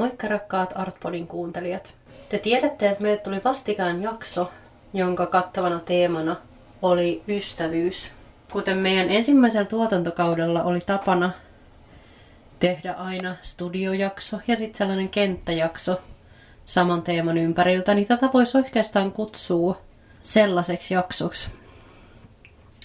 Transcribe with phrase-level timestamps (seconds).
[0.00, 1.94] Moikka rakkaat Artpodin kuuntelijat.
[2.28, 4.50] Te tiedätte, että meille tuli vastikään jakso,
[4.94, 6.36] jonka kattavana teemana
[6.82, 8.10] oli ystävyys.
[8.52, 11.30] Kuten meidän ensimmäisellä tuotantokaudella oli tapana
[12.58, 16.00] tehdä aina studiojakso ja sitten sellainen kenttäjakso
[16.66, 19.80] saman teeman ympäriltä, niin tätä voisi oikeastaan kutsua
[20.22, 21.50] sellaiseksi jaksoksi.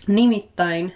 [0.07, 0.93] Nimittäin,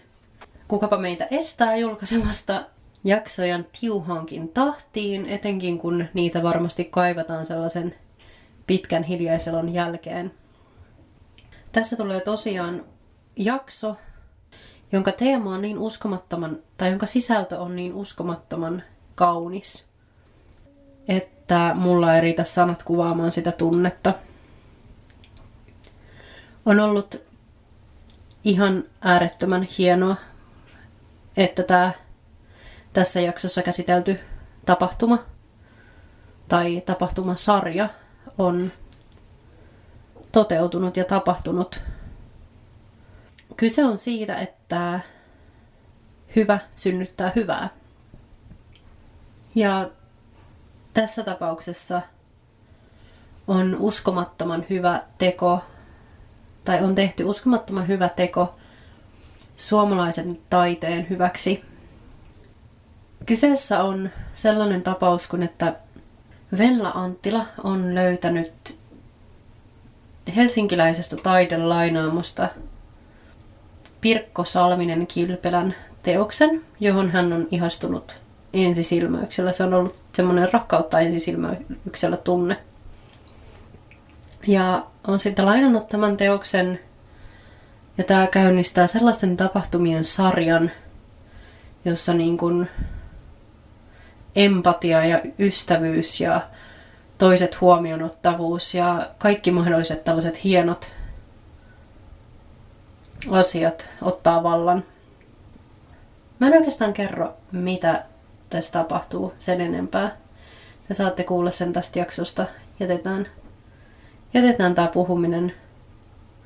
[0.67, 2.63] kukapa meitä estää julkaisemasta
[3.03, 7.95] jaksojan tiuhankin tahtiin, etenkin kun niitä varmasti kaivataan sellaisen
[8.67, 10.31] pitkän hiljaiselon jälkeen.
[11.71, 12.83] Tässä tulee tosiaan
[13.35, 13.95] jakso,
[14.91, 18.83] jonka teema on niin uskomattoman, tai jonka sisältö on niin uskomattoman
[19.15, 19.85] kaunis,
[21.07, 24.13] että mulla ei riitä sanat kuvaamaan sitä tunnetta.
[26.65, 27.15] On ollut
[28.43, 30.15] ihan äärettömän hienoa,
[31.37, 31.91] että tämä
[32.99, 34.19] tässä jaksossa käsitelty
[34.65, 35.23] tapahtuma
[36.47, 37.89] tai tapahtumasarja
[38.37, 38.71] on
[40.31, 41.81] toteutunut ja tapahtunut.
[43.57, 44.99] Kyse on siitä, että
[46.35, 47.69] hyvä synnyttää hyvää.
[49.55, 49.89] Ja
[50.93, 52.01] tässä tapauksessa
[53.47, 55.63] on uskomattoman hyvä teko,
[56.65, 58.55] tai on tehty uskomattoman hyvä teko
[59.57, 61.69] suomalaisen taiteen hyväksi.
[63.29, 65.75] Kyseessä on sellainen tapaus kuin, että
[66.57, 68.79] Venla Anttila on löytänyt
[70.35, 72.49] helsinkiläisestä taidelainaamosta
[74.01, 78.17] Pirkko Salminen Kilpelän teoksen, johon hän on ihastunut
[78.53, 79.51] ensisilmäyksellä.
[79.51, 82.57] Se on ollut semmoinen rakkautta ensisilmäyksellä tunne.
[84.47, 86.79] Ja on sitten lainannut tämän teoksen
[87.97, 90.71] ja tämä käynnistää sellaisten tapahtumien sarjan,
[91.85, 92.69] jossa niin kuin
[94.35, 96.41] empatia ja ystävyys ja
[97.17, 100.91] toiset huomionottavuus ja kaikki mahdolliset tällaiset hienot
[103.31, 104.83] asiat ottaa vallan.
[106.39, 108.03] Mä en oikeastaan kerro, mitä
[108.49, 110.17] tässä tapahtuu sen enempää.
[110.87, 112.45] Te saatte kuulla sen tästä jaksosta.
[112.79, 113.27] Jätetään,
[114.33, 115.53] jätetään tämä puhuminen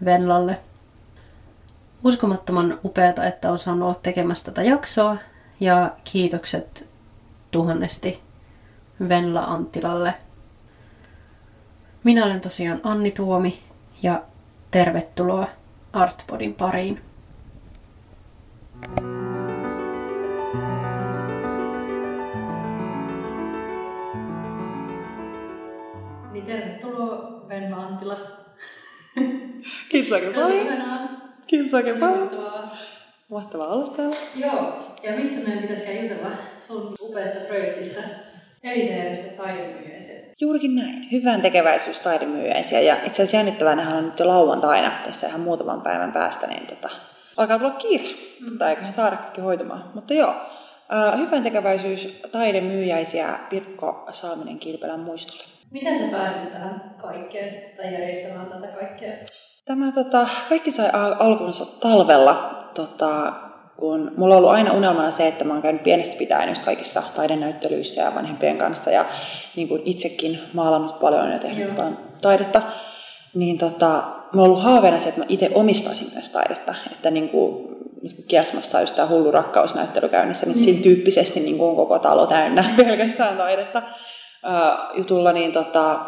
[0.05, 0.59] Venlalle.
[2.03, 5.17] Uskomattoman upeata, että on saanut olla tekemässä tätä jaksoa.
[5.59, 6.87] Ja kiitokset
[7.53, 8.21] tuhannesti
[9.09, 10.13] Venla Anttilalle.
[12.03, 13.59] Minä olen tosiaan Anni Tuomi
[14.03, 14.21] ja
[14.71, 15.47] tervetuloa
[15.93, 17.01] Artpodin pariin.
[26.31, 28.17] Niin tervetuloa Venla Antila.
[29.89, 31.09] Kiitos oikein paljon.
[31.47, 32.29] Kiitos oikein paljon.
[33.29, 34.15] Mahtavaa olla täällä.
[34.35, 38.01] Joo, ja missä meidän pitäisikään jutella sun upeasta projektista?
[38.63, 40.19] Eli se järjestää taidemyyjäisiä.
[40.41, 41.11] Juurikin näin.
[41.11, 42.79] Hyvän tekeväisyys taidemyyjäisiä.
[42.79, 46.89] Ja itse asiassa jännittävänä on nyt jo lauantaina tässä ihan muutaman päivän päästä, niin tota,
[47.37, 48.03] alkaa tulla kiire.
[48.03, 48.49] Mm.
[48.49, 49.91] Mutta eiköhän saada kaikki hoitamaan.
[49.95, 55.43] Mutta joo, uh, hyvän tekeväisyys taidemyyjäisiä Pirkko Saaminen Kilpelän muistolle.
[55.71, 59.13] Miten sä päädyit tähän kaikkeen tai järjestämään tätä kaikkea?
[59.65, 63.33] Tämä tota, kaikki sai alkunsa talvella tota,
[63.83, 67.03] kun mulla on ollut aina unelmana se, että mä oon käynyt pienestä pitäen just kaikissa
[67.15, 69.05] taidenäyttelyissä ja vanhempien kanssa ja
[69.55, 71.75] niin kuin itsekin maalannut paljon ja tehnyt Joo.
[71.75, 72.61] paljon taidetta,
[73.33, 77.29] niin tota, mulla on ollut haaveena se, että mä itse omistaisin myös taidetta, että niin
[77.29, 80.63] kuin, niin Kiasmassa on just tämä hullu rakkausnäyttely käynnissä, niin mm.
[80.63, 85.99] siinä tyyppisesti niin kuin on koko talo täynnä pelkästään taidetta uh, jutulla, niin tota,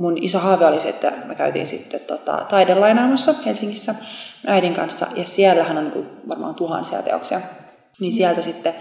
[0.00, 3.94] mun iso haave oli se, että me käytiin sitten tota, taidelainaamassa Helsingissä
[4.46, 7.40] äidin kanssa, ja siellähän on niin varmaan tuhansia teoksia.
[8.00, 8.74] Niin sieltä sitten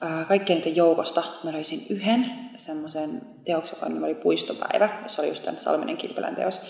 [0.00, 5.44] ää, kaikkien niiden joukosta mä löysin yhden semmoisen teoksen, joka oli Puistopäivä, jossa oli just
[5.44, 6.60] tämän Salminen Kilpelän teos.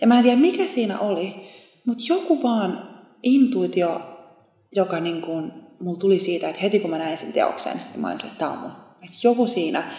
[0.00, 1.34] Ja mä en tiedä, mikä siinä oli,
[1.86, 4.00] mutta joku vaan intuitio,
[4.72, 8.06] joka niin kuin, mulla tuli siitä, että heti kun mä näin sen teoksen, niin mä
[8.06, 8.72] olin että tämä on mun.
[9.02, 9.90] Että joku siinä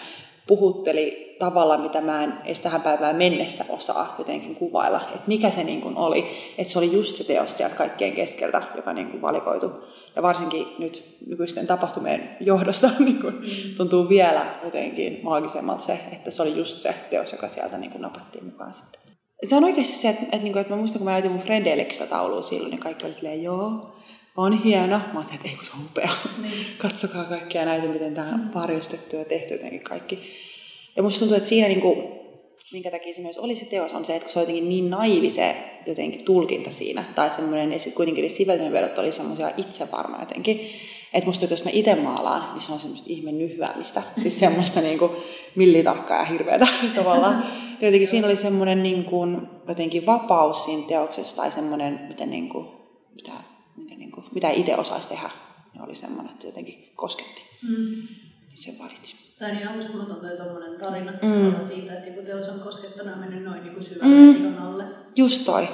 [0.46, 5.00] puhutteli tavalla, mitä mä en edes tähän päivään mennessä osaa jotenkin kuvailla.
[5.00, 6.24] Että mikä se niin kuin oli.
[6.58, 9.70] Että se oli just se teos sieltä kaikkien keskeltä, joka niin kuin valikoitu.
[10.16, 13.74] Ja varsinkin nyt nykyisten tapahtumien johdosta niin kuin mm.
[13.76, 18.02] tuntuu vielä jotenkin maagisemmalta se, että se oli just se teos, joka sieltä niin kuin
[18.02, 19.00] napattiin mukaan sitten.
[19.48, 21.86] Se on oikeasti se, että, että, että, että mä muistan, kun mä näytin mun Frendeille
[21.90, 23.98] sitä taulua silloin, niin kaikki oli silleen, joo,
[24.38, 24.98] on hieno.
[24.98, 26.10] Mä sanoin, että ei kun se on upea.
[26.42, 26.66] Niin.
[26.82, 30.22] Katsokaa kaikkia näitä, miten tämä on varjostettu ja tehty jotenkin kaikki.
[30.98, 31.96] Ja musta tuntuu, että siinä niinku,
[32.72, 34.90] minkä takia se myös oli se teos, on se, että kun se on jotenkin niin
[34.90, 35.56] naivi se
[35.86, 40.60] jotenkin tulkinta siinä, tai semmoinen, ja sitten kuitenkin ne sivelten vedot oli semmoisia itsevarma jotenkin,
[41.12, 44.02] että musta, että jos mä itse maalaan, niin se on semmoista ihme nyhväämistä.
[44.22, 45.12] Siis semmoista niin kuin
[45.54, 47.44] millitarkkaa ja hirveätä tavallaan.
[47.80, 52.68] Jotenkin siinä oli semmoinen niin kuin, jotenkin vapaus siinä teoksessa tai semmoinen, miten niin kuin,
[53.14, 53.32] mitä,
[53.76, 55.30] miten niin kuin, mitä itse osaisi tehdä.
[55.74, 57.42] Ne oli semmoinen, että se jotenkin kosketti.
[57.68, 58.27] Mm.
[58.54, 59.36] Se valitsi.
[59.38, 61.66] Tämä on ihan uskomaton toi tommonen tarina mm.
[61.66, 64.62] siitä, että joku teos on koskettanut ja mennyt noin niin syvälle mm.
[64.62, 64.84] alle.
[65.16, 65.68] Just toi.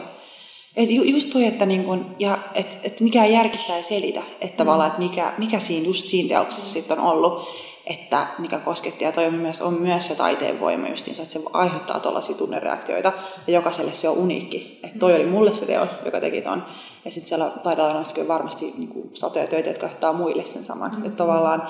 [0.76, 4.54] Et ju, just toi, että niin kun, ja et, et mikään järkistä ei selitä, että
[4.54, 4.56] mm.
[4.56, 7.48] tavallaan, että mikä, mikä siinä just siinä teoksessa sitten on ollut,
[7.86, 9.04] että mikä kosketti.
[9.04, 13.12] Ja toi on myös, on myös se taiteen voima justiinsa, että se aiheuttaa tuollaisia tunnereaktioita,
[13.46, 14.80] ja jokaiselle se on uniikki.
[14.82, 16.64] Että toi oli mulle se teos, joka teki ton.
[17.04, 20.90] Ja sitten siellä on varmasti niin kuin, satoja töitä, jotka johtaa muille sen saman.
[20.90, 21.04] Mm.
[21.04, 21.68] Että tavallaan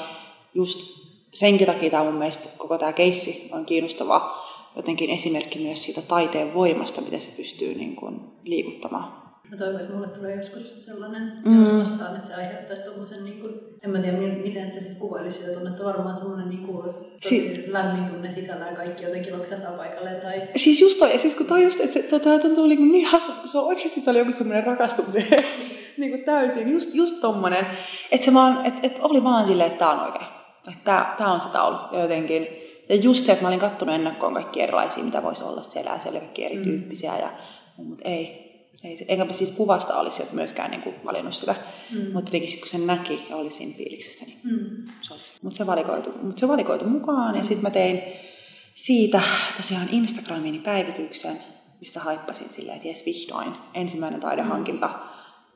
[0.54, 1.04] just
[1.34, 4.44] senkin takia tämä mun mielestä koko tämä keissi on kiinnostava
[4.76, 9.24] jotenkin esimerkki myös siitä taiteen voimasta, miten se pystyy niin kuin liikuttamaan.
[9.50, 11.80] Mä toivon, että mulle tulee joskus sellainen mm.
[11.80, 15.52] vastaan, että se aiheuttaisi tuommoisen, niin kuin, en mä tiedä miten sitä sitten kuvailisi sitä
[15.52, 20.10] tunnetta, varmaan semmoinen niin kuin, tosi siis, lämmin tunne sisällä ja kaikki jotenkin loksahtaa paikalle.
[20.10, 20.42] Tai...
[20.56, 23.58] Siis just toi, siis kun toi just, että se toi tuntuu niin, niin hassu, se
[23.58, 25.26] on oikeasti se oli joku semmoinen rakastumisen
[25.98, 27.66] niin kuin täysin, just, just tommonen,
[28.10, 30.33] että se vaan, että, että oli vaan silleen, että tää on oikein,
[30.68, 32.46] että tää, tää on se taulu ja jotenkin,
[32.88, 36.00] ja just se, että mä olin kattonut ennakkoon kaikki erilaisia, mitä voisi olla siellä, ja
[36.00, 37.18] siellä kaikki erityyppisiä, mm.
[37.18, 37.32] ja,
[37.76, 38.44] mutta ei,
[38.84, 41.54] ei, enkä siitä kuvasta olisi myöskään niin kuin valinnut sitä.
[41.92, 42.12] Mm.
[42.12, 44.86] Mutta tietenkin sitten kun sen näki ja oli siinä fiiliksessä, niin mm.
[45.02, 47.38] se oli Mutta se valikoitu, mut se valikoitu mukaan, mm.
[47.38, 48.02] ja sitten mä tein
[48.74, 49.20] siitä
[49.56, 51.36] tosiaan Instagramiini päivityksen,
[51.80, 54.94] missä haippasin silleen, että jes vihdoin, ensimmäinen taidehankinta, mm.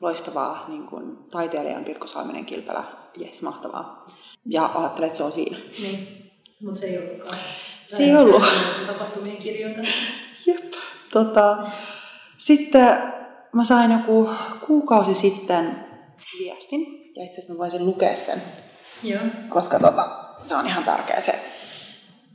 [0.01, 2.83] loistavaa niin kuin taiteilijan Pirkko Salminen Kilpelä,
[3.17, 4.07] jes mahtavaa.
[4.45, 5.57] Ja ajattelin, että se on siinä.
[5.81, 6.31] Niin.
[6.61, 7.39] Mutta se ei ollutkaan.
[7.87, 8.43] Se ei ollut.
[8.87, 9.99] Tapahtumien kirjoittamista.
[10.45, 10.73] Jep.
[11.13, 11.57] Tota,
[12.37, 12.97] sitten
[13.53, 14.29] mä sain joku
[14.67, 15.85] kuukausi sitten
[16.39, 16.81] viestin,
[17.15, 18.41] ja itse asiassa mä voisin lukea sen.
[19.03, 19.21] Joo.
[19.49, 21.39] Koska tota, se on ihan tärkeä se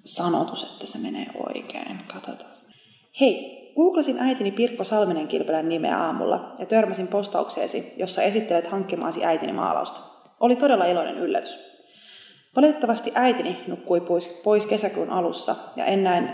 [0.05, 1.99] sanotus, että se menee oikein.
[2.07, 2.50] Katsotaan.
[3.21, 9.53] Hei, googlasin äitini Pirkko Salminen kilpelän nimeä aamulla ja törmäsin postaukseesi, jossa esittelet hankkimaasi äitini
[9.53, 10.00] maalausta.
[10.41, 11.74] Oli todella iloinen yllätys.
[12.56, 16.29] Valitettavasti äitini nukkui pois, pois kesäkuun alussa ja en näin...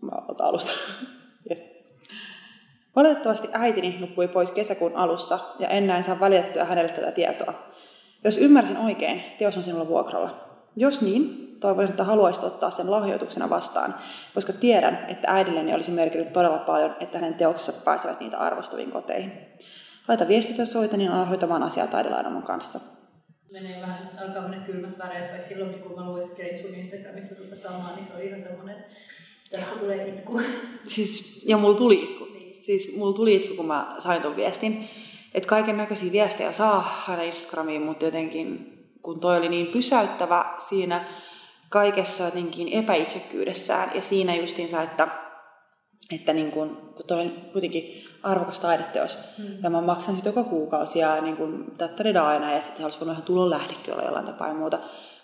[0.00, 0.72] Mä alusta.
[1.50, 1.64] yes.
[2.96, 7.54] Valitettavasti äitini nukkui pois kesäkuun alussa ja en näin saa välitettyä hänelle tätä tietoa.
[8.24, 10.44] Jos ymmärsin oikein, teos on sinulla vuokralla.
[10.76, 13.94] Jos niin, toivon, että haluaisit ottaa sen lahjoituksena vastaan,
[14.34, 19.32] koska tiedän, että äidilleni olisi merkinnyt todella paljon, että hänen teoksensa pääsevät niitä arvostaviin koteihin.
[20.08, 22.80] Laita viestitä soita, niin alan hoitamaan asiaa taidelainaman kanssa
[23.54, 27.96] menee vähän, alkaa mennä kylmät väreet, vaikka silloin kun mä lueskelin sun Instagramista tuota samaa,
[27.96, 28.94] niin se on ihan semmoinen, että
[29.50, 30.40] tässä tulee itku.
[30.86, 32.24] Siis, ja mulla tuli itku.
[32.24, 32.56] Niin.
[32.56, 34.88] Siis mulla tuli itku, kun mä sain ton viestin.
[35.34, 41.04] Että kaiken näköisiä viestejä saa hänen Instagramiin, mutta jotenkin kun toi oli niin pysäyttävä siinä
[41.68, 45.08] kaikessa jotenkin epäitsekkyydessään ja siinä justiinsa, että
[46.14, 49.44] että niin kun, kun toi on kuitenkin arvokas taideteos, mm.
[49.62, 51.76] ja mä maksan sitä joka kuukausi, ja niin kun,
[52.26, 54.78] aina, ja sitten se olisi voinut ihan tulon lähdekin olla jollain tapaa ja muuta.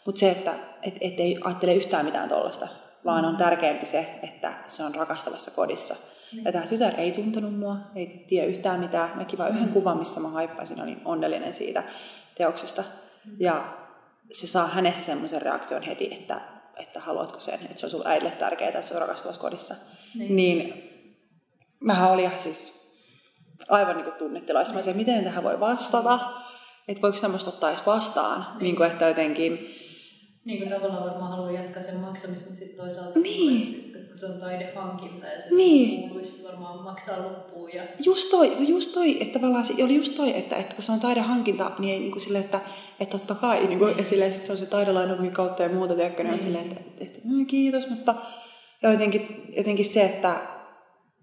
[0.07, 2.69] Mutta se, että et, et ei ajattele yhtään mitään tuollaista,
[3.05, 3.39] vaan on mm.
[3.39, 5.95] tärkeämpi se, että se on rakastavassa kodissa.
[6.33, 6.45] Mm.
[6.45, 9.19] Ja tämä tytär ei tuntenut mua, ei tiedä yhtään mitään.
[9.19, 9.73] Näki vain yhden mm.
[9.73, 11.83] kuvan, missä mä haippasin, olin onnellinen siitä
[12.35, 12.83] teoksesta.
[13.25, 13.37] Mm.
[13.39, 13.65] Ja
[14.33, 16.41] se saa hänessä semmoisen reaktion heti, että,
[16.77, 19.75] että haluatko sen, että se on sulle äidille tärkeää, että se on rakastavassa kodissa.
[20.15, 20.91] Niin, niin
[21.81, 22.80] mähän olin siis
[23.69, 26.19] aivan niin se, miten tähän voi vastata,
[26.89, 28.63] että voiko tämmöistä ottaa edes vastaan, niin.
[28.63, 29.77] Niin kuin, että jotenkin...
[30.45, 33.93] Niin kuin tavallaan varmaan haluaa jatkaa sen maksamista, mutta sitten toisaalta niin.
[33.97, 36.09] että se on taidehankinta ja se niin.
[36.09, 37.71] kuuluisi varmaan maksaa loppuun.
[37.75, 37.83] Ja...
[37.99, 41.01] Just toi, just toi, että tavallaan se oli just toi, että, että kun se on
[41.01, 42.61] taidehankinta, niin ei niin kuin silleen, että,
[43.01, 45.95] että totta kai, niin kuin, ja silleen, että se on se taidelainomukin kautta ja muuta,
[45.95, 48.15] tiedätkö, niin on silleen, että, että, että, että kiitos, mutta
[48.83, 50.37] ja jotenkin, jotenkin se, että,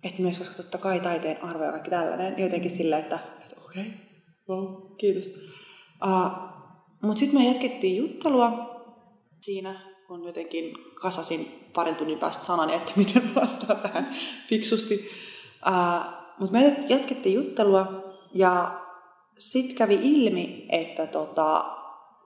[0.07, 3.55] että myös koska totta kai taiteen arvo ja kaikki tällainen, niin jotenkin silleen, että, että
[3.65, 3.93] okei, okay,
[4.49, 5.27] wow, kiitos.
[6.05, 6.31] Uh,
[7.01, 8.77] Mutta sitten me jatkettiin juttelua
[9.41, 14.15] siinä, kun jotenkin kasasin parin tunnin päästä sanani, että miten vastaan tähän
[14.47, 15.09] fiksusti.
[15.67, 18.81] Uh, Mutta me jatkettiin juttelua ja
[19.37, 21.65] sitten kävi ilmi, että tota,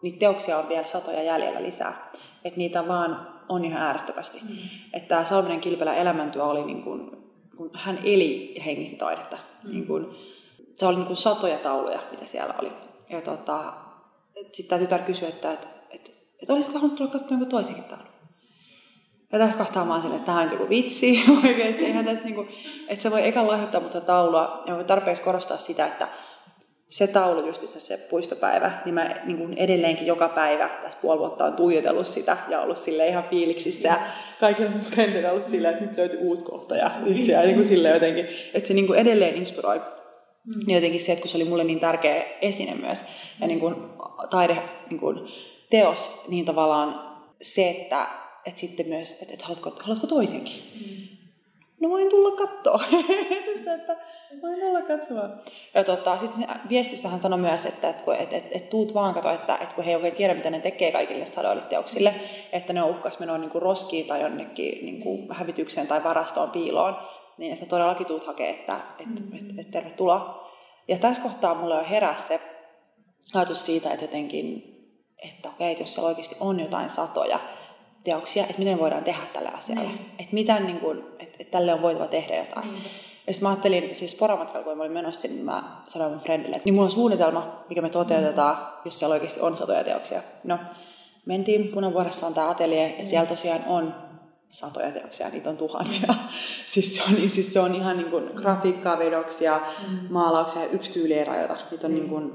[0.01, 2.11] niitä teoksia on vielä satoja jäljellä lisää.
[2.43, 4.39] Että niitä vaan on ihan äärettömästi.
[4.39, 4.55] Mm.
[4.93, 7.11] Että tämä Salminen Kilpelä elämäntyö oli niin kuin,
[7.58, 9.38] kun hän eli ja hengitti taidetta.
[9.63, 9.72] Mm.
[9.72, 10.08] Niin kuin,
[10.75, 12.72] se oli niin kuin satoja tauluja, mitä siellä oli.
[13.10, 13.74] Ja tota,
[14.36, 18.12] sitten tämä tytär kysyi, että, että, että, että olisiko halunnut tulla katsomaan jonkun toisenkin taulu.
[19.31, 21.86] Ja tässä kohtaa mä oon silleen, että tämä on joku vitsi oikeasti.
[21.86, 22.46] Eihän tässä niinku,
[22.88, 26.08] että se voi eka lahjoittaa mutta taulua ja voi tarpeeksi korostaa sitä, että
[26.91, 31.45] se taulu just se puistopäivä, niin mä niin kuin edelleenkin joka päivä tässä puoli vuotta
[31.45, 33.88] on tuijotellut sitä ja ollut sille ihan fiiliksissä.
[33.88, 34.00] Ja
[34.39, 37.67] kaikilla mun frendillä on ollut silleen, että nyt löytyy uusi kohta ja itseään niin kuin
[37.67, 39.79] sille jotenkin, että se niin kuin edelleen inspiroi.
[39.79, 40.65] Mm.
[40.67, 43.03] Niin jotenkin se, että kun se oli mulle niin tärkeä esine myös
[43.41, 43.75] ja niin kuin
[44.29, 44.57] taide
[44.89, 45.19] niin kuin
[45.69, 48.05] teos, niin tavallaan se, että,
[48.45, 50.62] että sitten myös, että, että haluatko, haluatko toisenkin.
[50.74, 51.11] Mm
[51.81, 52.83] no voin tulla katsoa.
[53.75, 53.95] että
[54.41, 55.41] voin tulla katsomaan.
[55.73, 59.33] Ja tota, sitten viestissä hän sanoi myös, että, että, että, että, että tuut vaan katsoa,
[59.33, 62.15] että, että kun he ei oikein tiedä, mitä ne tekee kaikille sadoille teoksille,
[62.51, 66.50] että ne on uhkas menoa niin kuin roskiin tai jonnekin niin kuin hävitykseen tai varastoon
[66.50, 66.97] piiloon,
[67.38, 69.35] niin että todellakin tuut hakee, että, että, mm-hmm.
[69.35, 70.51] että, että tervetuloa.
[70.88, 72.41] Ja tässä kohtaa mulle on heräs se
[73.33, 74.77] ajatus siitä, että jotenkin,
[75.17, 77.39] että okei, että jos siellä oikeasti on jotain satoja,
[78.03, 79.89] teoksia, että miten voidaan tehdä tälle asialle.
[79.89, 80.12] Niin.
[80.20, 82.74] Että miten, niin kuin, että, että tälle on voitava tehdä jotain.
[82.74, 82.84] Niin.
[83.27, 86.55] Ja sitten mä ajattelin, siis poramatkalla, kun mä olin menossa niin mä sanoin mun friendille,
[86.55, 88.81] että niin mulla on suunnitelma, mikä me toteutetaan, mm.
[88.86, 90.22] jos siellä oikeasti on satoja teoksia.
[90.43, 90.60] No,
[91.25, 93.05] mentiin, Punavuoressa on tämä atelier, ja mm.
[93.05, 93.96] siellä tosiaan on
[94.50, 96.13] satoja teoksia, niitä on tuhansia.
[96.13, 96.20] Mm.
[96.74, 99.98] siis, se on, siis se on ihan niin kuin grafiikkaa, vedoksia, mm.
[100.10, 101.58] maalauksia, yksi tyyli ei rajoita.
[101.72, 101.96] Niitä on mm.
[101.96, 102.34] niin kuin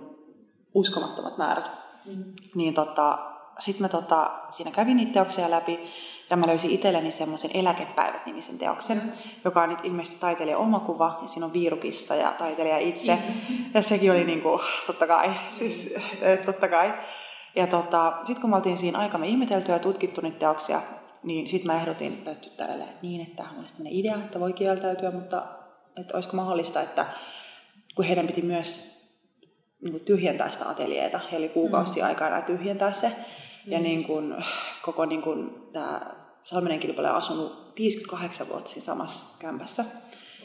[0.75, 1.71] uskomattomat määrät.
[2.07, 2.25] Mm.
[2.55, 3.19] Niin tota,
[3.59, 5.81] sitten mä tota, siinä kävin niitä teoksia läpi
[6.31, 9.13] ja mä löysin itselleni semmoisen Eläkepäivät-nimisen teoksen, mm.
[9.45, 13.15] joka on nyt ilmeisesti taiteilijan oma kuva ja siinä on viirukissa ja taiteilija itse.
[13.15, 13.65] Mm-hmm.
[13.75, 15.95] Ja sekin oli niinku, totta kai, siis
[16.47, 16.95] totta kai.
[17.57, 20.83] Ja tota, sitten kun me oltiin siinä aikamme ihmetelty ja tutkittu niitä teoksia,
[21.23, 25.43] niin sitten mä ehdotin tyttärelle niin, että on olisi idea, että voi kieltäytyä, mutta
[26.01, 27.07] että olisiko mahdollista, että
[27.95, 28.97] kun heidän piti myös
[29.81, 32.07] niin tyhjentää sitä ateljeeta, he oli kuukausi mm.
[32.07, 33.13] aikana tyhjentää se,
[33.67, 34.35] ja niin kuin,
[34.83, 36.01] koko niin kuin, tämä
[36.45, 39.85] Salminen kilpailu on asunut 58 vuotta siinä samassa kämpässä.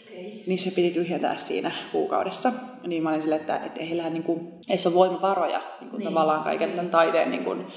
[0.04, 0.44] Okay.
[0.48, 2.54] Niin se piti tyhjentää siinä kuukaudessa.
[2.88, 5.90] Niin mä olin silleen, että, että ei heillähän niin kuin, ei se ole voimavaroja niin
[5.90, 6.10] kuin niin.
[6.10, 6.76] tavallaan kaiken niin.
[6.76, 7.68] tämän taideen niin kuin,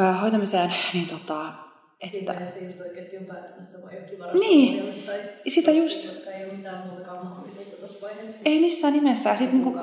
[0.00, 0.74] äh, hoitamiseen.
[0.94, 1.52] Niin tota,
[2.00, 2.46] että...
[2.46, 6.08] se just oikeasti on päättämässä vai jokin Niin, tai sitä just.
[6.08, 8.38] Koska ei ole mitään muutakaan mahdollisuutta tuossa vaiheessa.
[8.44, 9.36] Ei missään nimessä.
[9.36, 9.78] Sitten niinku,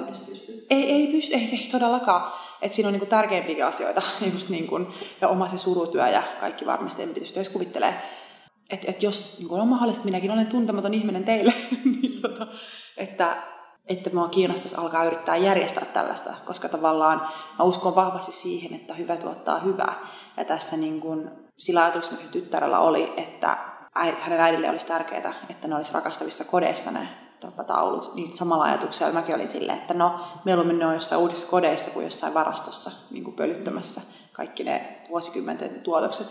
[0.70, 2.32] ei, ei, pysty, ei, ei todellakaan.
[2.62, 4.02] Et siinä on niinku tärkeimpiä asioita.
[4.34, 4.88] Just niin kuin,
[5.22, 8.02] ja oma se surutyö ja kaikki varmasti en pysty edes kuvittelee.
[8.70, 11.54] Että et jos niin on mahdollista, minäkin olen tuntematon ihminen teille,
[12.02, 12.48] niin tota,
[12.98, 13.38] että
[13.88, 17.22] että mua kiinnostaisi alkaa yrittää järjestää tällaista, koska tavallaan
[17.60, 20.08] mä uskon vahvasti siihen, että hyvä tuottaa hyvää.
[20.38, 23.58] Ja tässä niin kun, sillä ajatuksella, mikä tyttärellä oli, että
[23.96, 27.08] hänen äidille olisi tärkeää, että ne olisi rakastavissa kodeissa ne
[27.40, 31.48] tota, taulut, niin samalla ajatuksella mäkin olin silleen, että no mieluummin ne on jossain uudessa
[31.48, 34.02] kodeissa kuin jossain varastossa niin kuin pölyttämässä
[34.32, 36.28] kaikki ne vuosikymmenten tuotokset.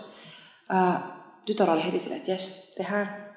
[0.69, 1.01] Ää,
[1.45, 3.35] tytär oli heti silleen, että jes, tehdään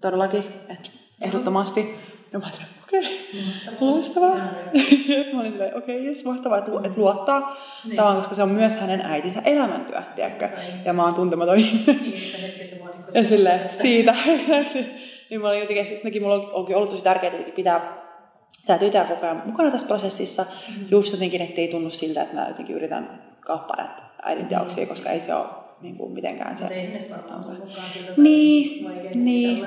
[0.00, 1.98] todellakin, että ehdottomasti.
[2.32, 3.20] Ja mä sanoin, okei,
[3.66, 4.36] okay, loistavaa.
[5.32, 7.56] mä olin okei, okay, jes, mahtavaa, että, luottaa.
[7.84, 7.96] Niin.
[7.96, 10.48] Tavallaan, koska se on myös hänen äitinsä elämäntyö, tiedätkö?
[10.48, 10.84] Niin.
[10.84, 12.02] Ja mä oon tuntematon ihminen.
[12.02, 12.32] Niin,
[13.14, 14.14] ja silleen, siitä.
[15.32, 18.02] niin mä olin jotenkin, sittenkin mulla onkin ollut tosi tärkeää jotenkin pitää
[18.66, 20.42] tämä tytär koko ajan mukana tässä prosessissa.
[20.42, 20.86] Mm-hmm.
[20.90, 24.88] Just jotenkin, ettei tunnu siltä, että mä jotenkin yritän kauppaa äidin teoksia, mm-hmm.
[24.88, 25.46] koska ei se ole
[25.80, 26.66] niin kuin mitenkään se.
[26.66, 28.12] Ei ne varmaan mukaan siltä.
[28.16, 29.66] Niin, niin.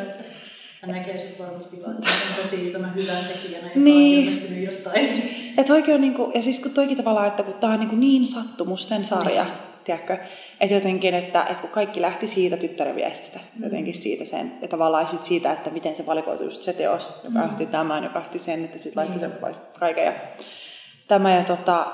[0.82, 1.98] Hän näkee varmasti vaan
[2.42, 4.18] tosi isona hyvän tekijänä, joka niin.
[4.18, 5.24] on ilmestynyt jostain.
[5.58, 8.28] Et oikein, niin kuin, ja siis kun toikin tavallaan, että kun tämä on niin, niin
[8.28, 9.75] sattumusten sarja, niin.
[9.86, 10.18] Tiedätkö?
[10.60, 13.63] Että jotenkin, että, että kun kaikki lähti siitä tyttären viestistä, mm.
[13.63, 17.39] jotenkin siitä sen, ja tavallaan sit siitä, että miten se valikoitui just se teos, joka
[17.39, 17.44] mm.
[17.44, 20.06] johti tämän, joka johti sen, että sitten laittoi sen pois kaiken.
[20.06, 20.13] Ja
[21.08, 21.86] tämä ja tota,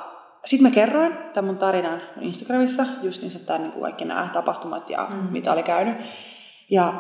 [0.46, 4.90] sitten mä kerroin tämän mun tarinan Instagramissa, just niin, että niin kuin kaikki nämä tapahtumat
[4.90, 5.32] ja mm.
[5.32, 5.98] mitä oli käynyt.
[6.70, 6.94] Ja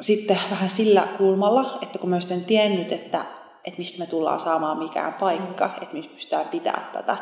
[0.00, 3.24] sitten vähän sillä kulmalla, että kun mä en tiennyt, että,
[3.64, 5.82] että mistä me tullaan saamaan mikään paikka, mm.
[5.82, 7.16] että me pystytään pitää tätä,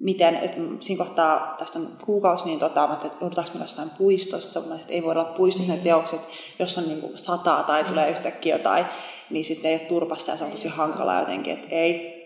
[0.00, 4.60] miten, että siinä kohtaa, tästä on kuukausi, niin tota, mä että joudutaanko me jossain puistossa,
[4.60, 5.78] mä että ei voi olla puistossa mm.
[5.78, 6.20] ne teokset,
[6.58, 8.84] jos on niin kuin sataa tai tulee yhtäkkiä jotain,
[9.30, 12.20] niin sitten ei ole turvassa ja se on tosi hankalaa jotenkin, että ei.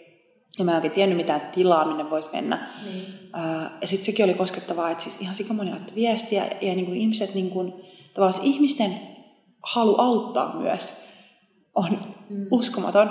[0.58, 2.68] Ja mä en oikein tiennyt mitään tilaa, minne voisi mennä.
[2.86, 6.98] Uh, ja sitten sekin oli koskettavaa, että siis ihan sikamoni laittoi viestiä ja, niin kuin
[6.98, 7.72] ihmiset, niin kuin,
[8.14, 8.94] tavallaan se ihmisten
[9.62, 10.92] halu auttaa myös
[11.74, 12.00] on
[12.30, 12.46] mm.
[12.50, 13.10] uskomaton.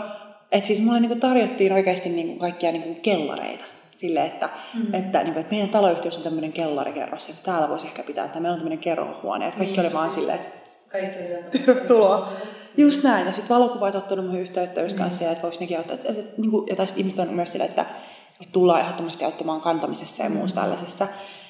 [0.52, 3.73] Että siis mulle niinku tarjottiin oikeasti niinku kaikkia niinku kellareita.
[4.04, 4.94] Sille, että, mm.
[4.94, 8.54] että, niinku, että meidän taloyhtiössä on tämmöinen kellarikerros, että täällä voisi ehkä pitää, että meillä
[8.54, 9.48] on tämmöinen kerrohuone.
[9.48, 10.50] Että kaikki niin, oli vaan silleen, että
[10.92, 12.32] kaikki oli tervetuloa.
[12.78, 13.28] Just näin.
[13.28, 15.32] Ja sitten valokuvaat ottanut mun yhteyttä just kanssa, mm.
[15.32, 15.96] että voisi nekin auttaa.
[15.96, 17.86] Että, että, että, niinku, ja tästä ihmiset on myös sille, että,
[18.42, 20.62] että tullaan ehdottomasti auttamaan kantamisessa ja muussa mm.
[20.62, 21.08] tällaisessa.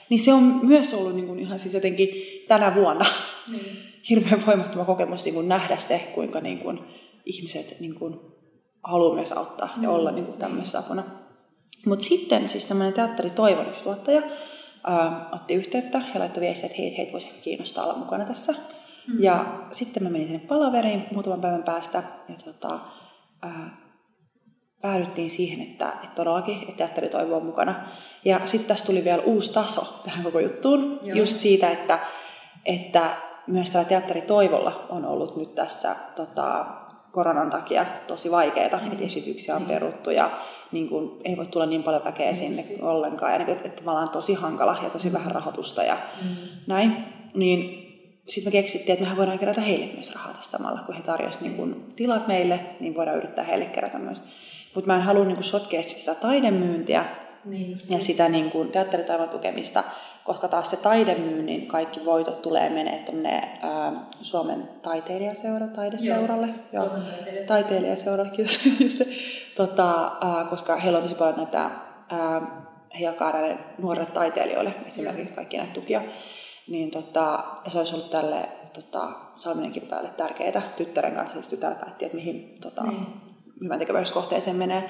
[0.09, 2.09] Niin se on myös ollut niin kuin ihan siis jotenkin
[2.47, 3.05] tänä vuonna.
[3.47, 3.59] Mm
[4.09, 6.79] hirveän voimattava kokemus niin kuin nähdä se, kuinka niin kuin
[7.25, 8.19] ihmiset niin kuin
[8.83, 11.03] haluaa myös auttaa ja olla niin kuin tämmöisessä apuna.
[11.85, 13.65] Mutta sitten siis semmoinen teatteri Toivon
[14.83, 18.51] ää, otti yhteyttä ja laittoi viestiä, että hei, heitä voisi kiinnostaa olla mukana tässä.
[18.51, 19.23] Mm.
[19.23, 22.79] Ja sitten mä menin sinne palaveriin muutaman päivän päästä ja tota,
[23.41, 23.77] ää,
[24.81, 27.75] päädyttiin siihen, että, että todellakin että teatteri toivoo mukana.
[28.25, 31.17] Ja sitten tässä tuli vielä uusi taso tähän koko juttuun, Joo.
[31.17, 31.99] just siitä, että,
[32.65, 33.09] että
[33.47, 36.65] myös tällä teatteri Toivolla on ollut nyt tässä tota,
[37.13, 38.91] koronan takia tosi vaikeita, mm.
[38.91, 39.67] että esityksiä on mm.
[39.67, 40.31] peruttu ja
[40.71, 42.37] niin kun, ei voi tulla niin paljon väkeä mm.
[42.37, 43.31] sinne ollenkaan.
[43.31, 45.13] Ja niin, että, että tavallaan tosi hankala ja tosi mm.
[45.13, 46.35] vähän rahoitusta ja mm.
[46.67, 47.05] näin.
[47.33, 47.83] Niin
[48.27, 51.41] sitten me keksittiin, että mehän voidaan kerätä heille myös rahaa tässä samalla, kun he tarjosivat
[51.41, 54.23] niin kun, tilat meille, niin voidaan yrittää heille kerätä myös.
[54.75, 57.05] Mutta mä en halua niin sotkea sitä taidemyyntiä
[57.45, 57.77] niin.
[57.89, 59.83] ja sitä niin kun, teatteritaivan tukemista
[60.23, 63.59] koska taas se taidemyynnin kaikki voitot tulee menee tuonne
[64.21, 66.47] Suomen taiteilijaseura, taideseuralle.
[66.73, 66.93] Joo, Joo.
[67.47, 68.63] taiteilijaseuralle, kiitos.
[69.57, 70.11] tota,
[70.49, 71.69] koska heillä on tosi paljon näitä,
[72.09, 72.41] ää,
[72.99, 76.01] he jakaa näille nuorille taiteilijoille esimerkiksi kaikki näitä tukia.
[76.67, 81.33] Niin tota, se olisi ollut tälle tota, Salminenkin päälle tärkeää tyttären kanssa.
[81.33, 83.07] Siis tytär päätti, että mihin tota, niin.
[83.63, 84.89] hyvän tekeväisyyskohteeseen menee.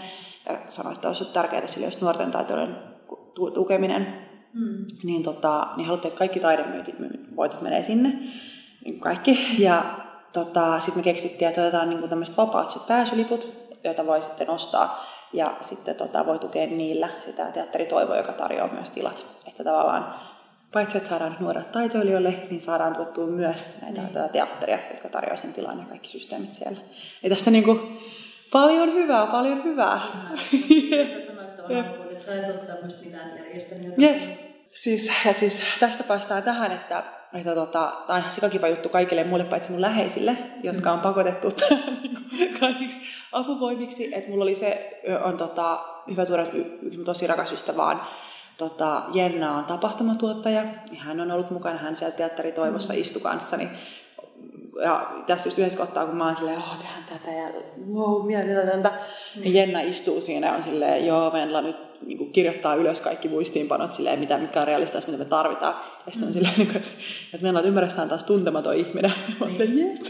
[0.50, 2.78] Ja sanoi, että olisi tärkeää sille, jos nuorten taiteilijoiden
[3.54, 4.23] tukeminen
[4.54, 4.86] Mm.
[5.04, 6.42] Niin, tota, niin haluttiin, että kaikki
[7.36, 8.20] voitot menee sinne,
[8.86, 9.56] niin kaikki.
[9.60, 9.84] Ja
[10.34, 13.50] tota, sitten me keksittiin, että otetaan niin tämmöiset vapaat pääsyliput,
[13.84, 15.06] joita voi sitten ostaa.
[15.34, 19.26] Ja sitten tota, voi tukea niillä sitä teatteritoivoa, joka tarjoaa myös tilat.
[19.48, 20.16] Että tavallaan
[20.74, 24.08] paitsi että saadaan nuoret taiteilijoille, niin saadaan tuottua myös näitä mm.
[24.08, 26.80] tätä teatteria, jotka tarjoaa sen tilan ja kaikki systeemit siellä.
[27.24, 28.00] Ja tässä niin kuin,
[28.52, 30.02] paljon hyvää, paljon hyvää.
[30.52, 33.94] Sä sanoit tavallaan, että sä et tämmöistä mitään järjestänyt.
[34.74, 37.04] Siis, ja siis tästä päästään tähän, että,
[37.34, 41.04] että tota, tämä on ihan sikakiva juttu kaikille muille paitsi mun läheisille, jotka on mm.
[41.04, 41.48] pakotettu
[42.32, 43.00] niin kaikiksi
[43.32, 44.16] apuvoimiksi.
[44.16, 45.80] Että mulla oli se, on tota,
[46.10, 46.46] hyvä tuoda
[46.82, 48.02] yksi tosi rakas ystävä on
[48.58, 50.64] tota, Jenna on tapahtumatuottaja.
[50.98, 53.00] Hän on ollut mukana, hän siellä teatteritoivossa mm.
[53.00, 53.70] istui kanssani
[54.82, 57.48] ja tässä just yhdessä kohtaa, kun mä oon silleen, oh, tehdään tätä ja
[57.94, 58.92] wow, mietitään tätä.
[59.36, 59.44] Mm.
[59.44, 63.28] Ja Jenna istuu siinä ja on silleen, joo, Venla nyt niin kuin kirjoittaa ylös kaikki
[63.28, 65.76] muistiinpanot silleen, mitä, mikä on realista, mitä me tarvitaan.
[66.06, 66.34] Ja sitten on mm.
[66.34, 66.90] silleen, että,
[67.34, 69.14] että meillä on ymmärretään taas tuntematon ihminen.
[69.40, 70.06] Mä silleen, jep.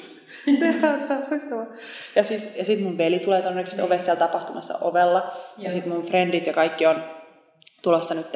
[2.16, 5.20] ja siis, ja sitten mun veli tulee todennäköisesti ovessa siellä tapahtumassa ovella.
[5.58, 7.04] Ja, ja sitten mun frendit ja kaikki on
[7.84, 8.28] tulossa nyt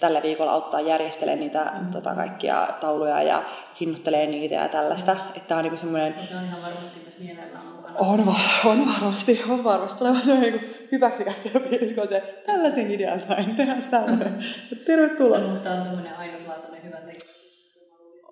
[0.00, 1.90] tällä viikolla auttaa järjestelemään niitä mm.
[1.90, 3.42] tota, kaikkia tauluja ja
[3.80, 5.14] hinnoittelee niitä ja tällaista.
[5.14, 5.20] Mm.
[5.36, 6.14] Että on niinku semmoinen...
[6.38, 7.94] On ihan varmasti myös mielellään mukana.
[7.98, 8.20] On,
[8.64, 9.98] on varmasti, on varmasti.
[9.98, 14.32] Tulee vaan semmoinen niin hyväksikäyttäjä fiilis, kun se tällaisen idean sain, tehdään tällainen.
[14.32, 14.78] Mm.
[14.86, 15.38] Tervetuloa.
[15.38, 17.42] No, mutta on tämmöinen ainutlaatuinen hyvä teksti.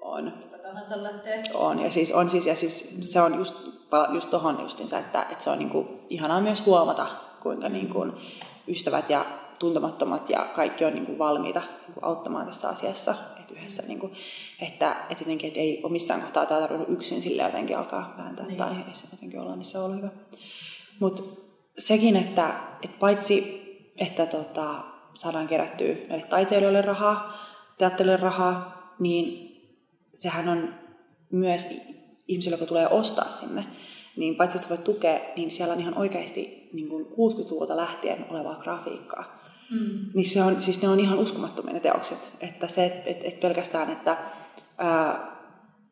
[0.00, 0.32] On.
[0.62, 1.44] tahansa lähtee.
[1.54, 3.54] On, ja siis, on siis, ja siis se on just,
[4.14, 7.06] just tohon justinsa, että, että se on niinku ihanaa myös huomata,
[7.42, 7.72] kuinka mm.
[7.72, 8.06] niinku
[8.68, 9.24] ystävät ja
[9.60, 13.14] tuntemattomat ja kaikki on niin kuin valmiita niin kuin auttamaan tässä asiassa.
[13.40, 14.12] Että yhdessä, niin kuin,
[14.60, 18.46] että, että jotenkin että ei ole missään kohtaa tämä tarvinnut yksin sille jotenkin alkaa vääntää
[18.46, 18.58] niin.
[18.58, 20.08] tai ei se jotenkin olla, niin se on ollut hyvä.
[21.00, 21.22] Mutta
[21.78, 23.60] sekin, että, että paitsi
[23.98, 24.74] että tota,
[25.14, 27.38] saadaan kerättyä näille taiteilijoille rahaa,
[27.78, 29.50] teatterille rahaa, niin
[30.14, 30.74] sehän on
[31.30, 31.66] myös
[32.28, 33.66] ihmisille, jotka tulee ostaa sinne,
[34.16, 38.54] niin paitsi että voi tukea, niin siellä on ihan oikeasti niin kuin 60-luvulta lähtien olevaa
[38.54, 39.39] grafiikkaa.
[39.70, 40.10] Mm.
[40.14, 42.18] Niin se on, siis ne on ihan uskomattomia ne teokset.
[42.40, 44.16] Että se, että et, et pelkästään, että
[44.78, 45.30] ää,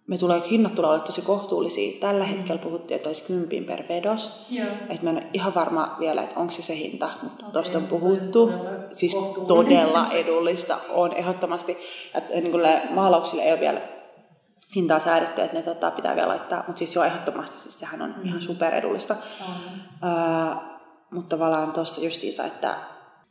[0.07, 2.01] me tulee, hinnat tulee olla tosi kohtuullisia.
[2.01, 2.31] Tällä mm.
[2.31, 4.47] hetkellä puhuttiin, että olisi kympin per vedos.
[4.89, 7.87] Että mä en ihan varma vielä, että onko se se hinta, mutta okay, tuosta on
[7.87, 8.47] puhuttu.
[8.47, 11.79] Todella siis todella edullista on ehdottomasti.
[12.15, 13.81] Että niin kuin maalauksille ei ole vielä
[14.77, 18.15] hintaa säädetty, että ne tota, pitää vielä laittaa, mutta siis jo ehdottomasti, siis sehän on
[18.17, 18.25] mm.
[18.25, 19.15] ihan superedullista.
[19.15, 20.11] Mm.
[20.11, 20.57] Uh,
[21.11, 22.75] mutta tavallaan tuossa justiinsa, että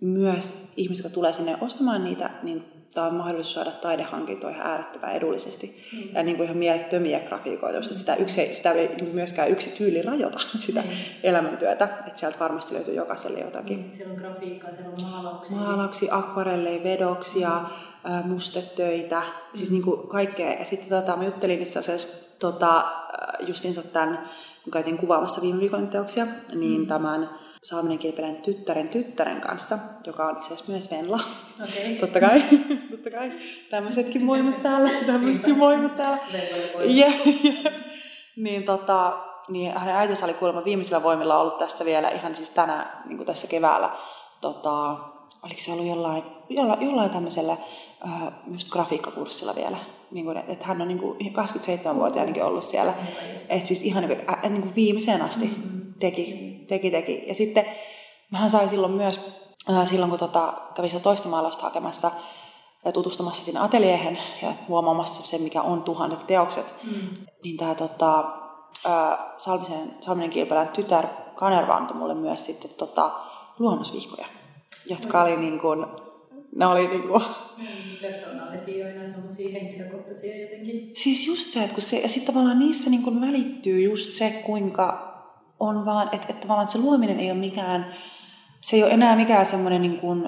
[0.02, 2.66] myös ihmiset, jotka tulee sinne ostamaan niitä, niin
[2.98, 5.84] tämä on mahdollisuus saada taidehankintoja äärettömän edullisesti.
[5.94, 6.16] Mm.
[6.16, 10.40] Ja niin kuin ihan mielettömiä grafiikoita, josta sitä, yksi, sitä ei myöskään yksi tyyli rajoita
[10.66, 10.88] sitä mm.
[11.24, 11.86] elämäntyötä.
[11.86, 13.80] Että sieltä varmasti löytyy jokaiselle jotakin.
[13.80, 13.92] Mm.
[13.94, 15.58] Siellä on grafiikkaa, siellä on maalauksia.
[15.58, 17.62] Maalauksia, akvarelleja, vedoksia,
[18.04, 18.30] mm.
[18.30, 19.58] mustetöitä, mm.
[19.58, 20.52] siis niin kuin kaikkea.
[20.52, 22.08] Ja sitten tota, mä juttelin itse asiassa
[22.40, 22.86] tota,
[23.48, 24.30] justiinsa tämän,
[24.64, 26.88] kun käytiin kuvaamassa viime viikon teoksia, niin mm.
[26.88, 27.30] tämän
[27.68, 31.20] saaminen kilpeläinen tyttären tyttären kanssa, joka on itse asiassa myös Venla.
[31.56, 31.96] Okay.
[32.02, 32.44] totta kai,
[32.92, 33.32] totta kai.
[33.70, 36.18] Tämmöisetkin moimut täällä, tämmöisetkin moimut täällä.
[36.98, 37.14] yeah,
[37.46, 37.74] yeah.
[38.36, 42.88] Niin, tota, niin hänen äitinsä oli kuulemma viimeisillä voimilla ollut tässä vielä ihan siis tänä,
[43.06, 43.90] niin kuin tässä keväällä,
[44.42, 44.98] tota,
[45.44, 47.58] oliko se ollut jollain, jollain, jollain tämmöisellä
[48.06, 49.78] äh, just grafiikkakurssilla vielä.
[50.12, 52.94] Niin kuin, että hän on niin kuin 27-vuotiaanakin ollut siellä.
[53.50, 55.87] Että siis ihan niin kuin, ä, niin kuin viimeiseen asti mm-hmm.
[56.00, 57.24] Teki, teki, teki.
[57.28, 57.66] Ja sitten
[58.32, 59.20] mähän sain silloin myös,
[59.70, 62.12] äh, silloin kun tota, kävin sitä toista maalausta hakemassa,
[62.86, 67.08] ja tutustumassa sinne ateliehen ja huomaamassa sen, mikä on tuhannet teokset, mm.
[67.44, 68.26] niin tämä tota,
[69.38, 71.06] Salmisen, Salminen Kilpelän tytär
[71.36, 73.12] Kanerva antoi mulle myös sitten tota,
[73.60, 74.28] luonnosvihkoja,
[74.86, 75.86] jotka oli niin kuin,
[76.56, 77.24] ne oli niin kuin...
[78.02, 80.92] Persoonallisia ja semmoisia henkilökohtaisia jotenkin.
[80.96, 84.44] Siis just se, että kun se, ja sitten tavallaan niissä niin kuin välittyy just se,
[84.46, 85.07] kuinka
[85.60, 87.86] on vaan, että, että tavallaan se luominen ei ole mikään,
[88.62, 90.24] se ei ole enää mikään semmoinen niin kuin,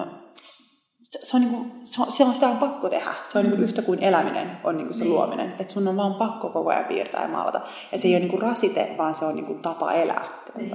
[1.09, 3.13] se, se on niin kuin, se on, siellä on sitä on pakko tehdä.
[3.23, 3.49] Se on mm.
[3.49, 5.13] niin kuin yhtä kuin eläminen on niin kuin se niin.
[5.13, 5.53] luominen.
[5.59, 7.61] Että sun on vaan pakko koko ajan piirtää ja maalata.
[7.91, 10.27] Ja se ei ole niin kuin rasite, vaan se on niin kuin tapa elää.
[10.55, 10.71] Niin,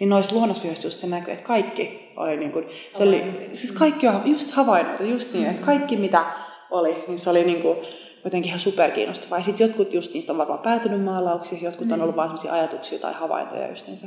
[0.00, 2.64] niin noissa luonnosvyössä just se näkyy, että kaikki oli niin kuin,
[2.96, 6.24] se oli, siis kaikki on just havainnoitu, just niin, että kaikki mitä
[6.70, 7.76] oli, niin se oli niin kuin,
[8.24, 9.38] jotenkin ihan superkiinnostavaa.
[9.38, 12.02] Ja sitten jotkut just niistä on varmaan päätynyt maalauksiksi, jotkut on mm.
[12.02, 14.06] ollut vain ajatuksia tai havaintoja niissä.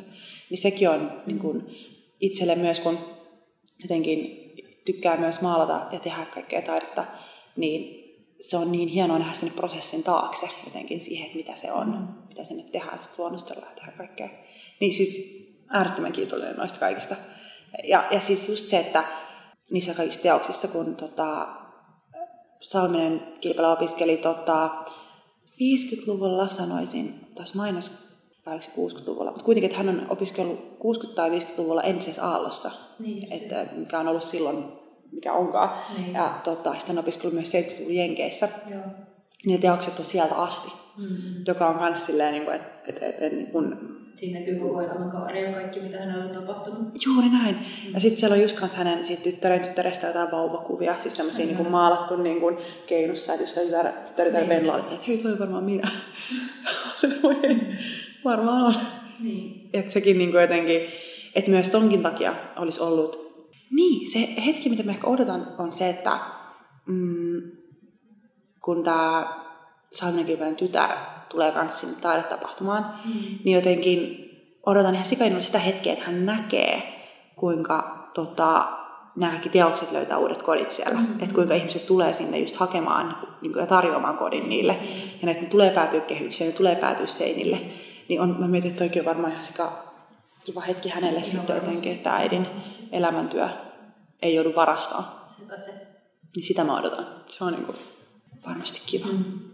[0.50, 1.76] Niin sekin on niin kuin,
[2.20, 3.00] itselle myös, kun
[3.82, 4.52] jotenkin
[4.86, 7.06] tykkää myös maalata ja tehdä kaikkea taidetta,
[7.56, 8.02] niin
[8.40, 12.28] se on niin hienoa nähdä sinne prosessin taakse jotenkin siihen, että mitä se on, mm.
[12.28, 14.30] mitä sinne tehdään, sitten luonnostella ja tehdä kaikkea.
[14.80, 17.16] Niin siis äärettömän kiitollinen noista kaikista.
[17.84, 19.04] Ja, ja siis just se, että
[19.72, 21.48] niissä kaikissa teoksissa, kun tota,
[22.62, 24.70] Salminen Kilpelä opiskeli tota,
[25.46, 27.92] 50-luvulla, sanoisin, taas mainos
[28.48, 30.60] 60-luvulla, mutta kuitenkin, että hän on opiskellut
[31.10, 34.64] 60- tai 50-luvulla entisessä aallossa, niin, että, mikä on ollut silloin,
[35.12, 35.78] mikä onkaan.
[35.98, 36.14] Niin.
[36.14, 38.50] Ja tota, sitten on opiskellut myös 70-luvun Jenkeissä.
[38.70, 38.82] Joo.
[39.46, 41.44] Niin teokset on sieltä asti, mm-hmm.
[41.48, 43.76] joka on myös silleen, niin kuin, että, että, että niin kuin,
[44.16, 47.06] Siinä näkyy koko elämänkaari ja kaikki, mitä hänellä on tapahtunut.
[47.06, 47.56] Juuri näin.
[47.56, 47.94] Mm.
[47.94, 51.58] Ja sitten siellä on just kanssa hänen siitä tyttären tyttärestä jotain vauvakuvia, siis semmoisia mm.
[51.58, 55.18] niin maalattu niin kuin keinussa, että just tyttär, tyttär, tyttär Venla oli se, että hei,
[55.18, 55.90] toi varmaan minä.
[56.96, 57.36] se voi,
[58.26, 58.76] Varmaan on.
[59.20, 59.70] Niin.
[59.74, 60.82] Että sekin niin kuin jotenkin,
[61.36, 63.32] että myös tonkin takia olisi ollut.
[63.72, 66.20] Niin, se hetki, mitä me ehkä odotan, on se, että
[66.86, 67.42] mm,
[68.62, 69.34] kun tämä
[69.92, 70.98] Salminen tytär
[71.30, 73.12] tulee kanssa sinne taidetapahtumaan, mm.
[73.44, 74.28] niin jotenkin
[74.66, 77.04] odotan ihan sikainnolla sitä hetkeä, että hän näkee,
[77.36, 78.68] kuinka tota,
[79.16, 81.00] nämä kaikki teokset löytää uudet kodit siellä.
[81.00, 81.24] Mm-hmm.
[81.24, 84.74] Että kuinka ihmiset tulee sinne just hakemaan niin kuin, ja tarjoamaan kodin niille.
[84.74, 85.20] Mm-hmm.
[85.22, 87.62] Ja että ne tulee päätyä kehykseen, ne tulee päätyä seinille
[88.12, 89.84] niin on, mä mietin, että toikin on varmaan ihan sika
[90.44, 92.48] kiva hetki hänelle Ihan sitten jotenkin, että äidin
[92.92, 93.50] elämäntyö
[94.22, 95.04] ei joudu varastoon.
[95.26, 95.72] Sepä se.
[96.36, 97.08] Niin sitä mä odotan.
[97.30, 97.78] Se on niin kuin
[98.46, 99.06] varmasti kiva.
[99.06, 99.52] Mm.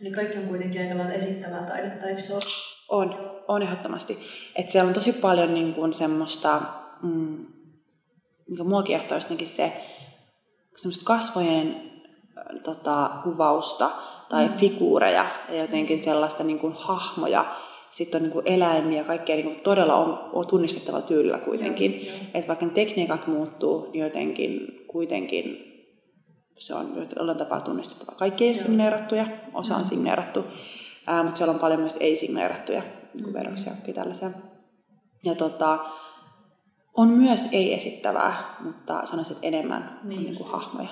[0.00, 2.42] Eli kaikki on kuitenkin aika lailla esittävää taidetta, eikö se ole?
[2.88, 4.18] On, on ehdottomasti.
[4.56, 6.62] Että siellä on tosi paljon niin kuin semmoista,
[7.02, 7.46] mm,
[8.48, 9.72] mikä mua kiehtoo se,
[10.76, 11.90] semmoista kasvojen
[12.64, 13.90] tota, kuvausta
[14.28, 14.54] tai mm.
[14.54, 17.56] figuureja ja jotenkin sellaista niin kuin hahmoja,
[17.90, 22.08] sitten on niin kuin eläimiä, kaikkea niin kuin todella on, on tunnistettavalla tyylillä kuitenkin.
[22.34, 25.67] Että vaikka ne tekniikat muuttuu, niin jotenkin kuitenkin
[26.58, 28.16] se on jollain tapaa tunnistettava.
[28.16, 29.88] Kaikki ei ole signeerattuja, osa on mm.
[29.88, 30.44] signeerattu,
[31.06, 32.82] ää, mutta siellä on paljon myös ei-signeerattuja
[33.14, 33.32] niin mm.
[33.32, 34.30] veroksia ja tällaisia.
[35.24, 35.78] Ja tota,
[36.94, 40.18] on myös ei-esittävää, mutta sanoisin, että enemmän niin.
[40.18, 40.88] on niin kuin hahmoja.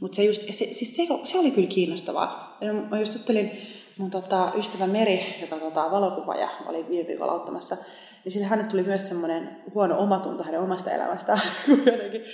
[0.00, 2.56] Mutta se, just, se, siis se, se, oli kyllä kiinnostavaa.
[2.60, 3.50] Ja mä just juttelin
[3.98, 7.76] mun tota, ystävä Meri, joka tota, valokuvaaja oli viime viikolla auttamassa,
[8.24, 11.40] niin sille hänelle tuli myös semmoinen huono omatunto hänen omasta elämästään.
[11.86, 12.24] jotenkin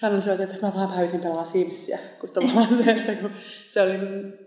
[0.00, 3.30] hän oli se, että mä vaan päivisin pelaamaan Simsia, kun tavallaan se, että kun
[3.68, 3.98] se oli,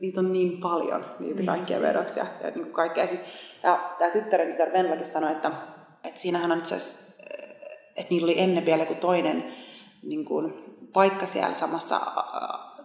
[0.01, 1.45] niitä on niin paljon, niitä mm.
[1.45, 3.07] kaikkia veroksia ja niin kuin kaikkea.
[3.07, 3.23] Siis,
[3.63, 5.51] ja tämä tyttären tytär Venlakin sanoi, että,
[6.03, 7.13] että siinähän on itse asiassa,
[7.95, 9.53] että niillä oli ennen vielä joku toinen
[10.03, 10.53] niin kuin,
[10.93, 11.99] paikka siellä samassa,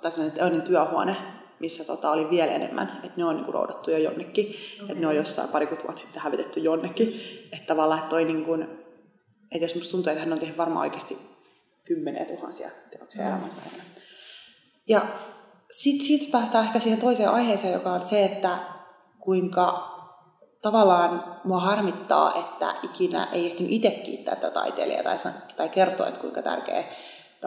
[0.03, 1.17] tai semmoinen työhuone,
[1.61, 4.89] missä tota, oli vielä enemmän, että ne on niinku roudattu jo jonnekin, okay.
[4.89, 7.21] että ne on jossain parikymmentä vuotta sitten hävitetty jonnekin,
[7.53, 8.55] että tavallaan että toi niinku,
[9.53, 11.19] että jos musta tuntuu, että hän on tehnyt varmaan oikeasti
[11.85, 13.31] kymmeniä tuhansia teoksia mm.
[13.31, 13.83] elämänsä aikana.
[14.89, 15.03] Ja
[15.71, 18.59] sitten siitä päästään ehkä siihen toiseen aiheeseen, joka on se, että
[19.19, 19.95] kuinka
[20.63, 25.19] tavallaan mua harmittaa, että ikinä ei ehtinyt itse kiittää tätä taiteilijaa tai,
[25.57, 26.85] tai kertoa, että kuinka tärkeä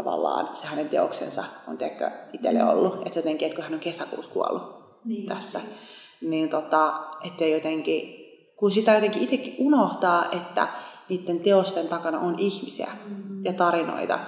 [0.03, 2.69] tavallaan se hänen teoksensa on tiedätkö, itselle mm.
[2.69, 3.07] ollut.
[3.07, 4.61] Että jotenkin, että kun hän on kesäkuussa kuollut
[5.05, 5.27] niin.
[5.27, 5.59] tässä,
[6.21, 8.15] niin tota, että jotenkin,
[8.55, 10.67] kun sitä jotenkin itsekin unohtaa, että
[11.09, 13.45] niiden teosten takana on ihmisiä mm.
[13.45, 14.19] ja tarinoita,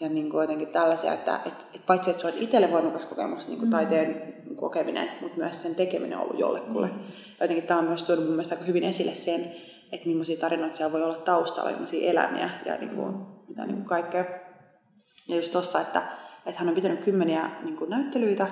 [0.00, 3.48] ja niin kuin jotenkin tällaisia, että, että, että paitsi että se on itselle voimakas kokemus,
[3.48, 3.72] niin kuin mm.
[3.72, 6.86] taiteen kokeminen, mutta myös sen tekeminen on ollut jollekulle.
[6.86, 7.00] Mm.
[7.40, 9.52] Jotenkin tämä on myös tuonut mun mielestä hyvin esille sen,
[9.92, 13.14] että millaisia tarinoita siellä voi olla taustalla, millaisia elämiä ja niin kuin,
[13.48, 14.41] mitä niin kuin kaikkea.
[15.28, 16.02] Ja just tossa, että,
[16.46, 18.48] että hän on pitänyt kymmeniä niin kuin näyttelyitä,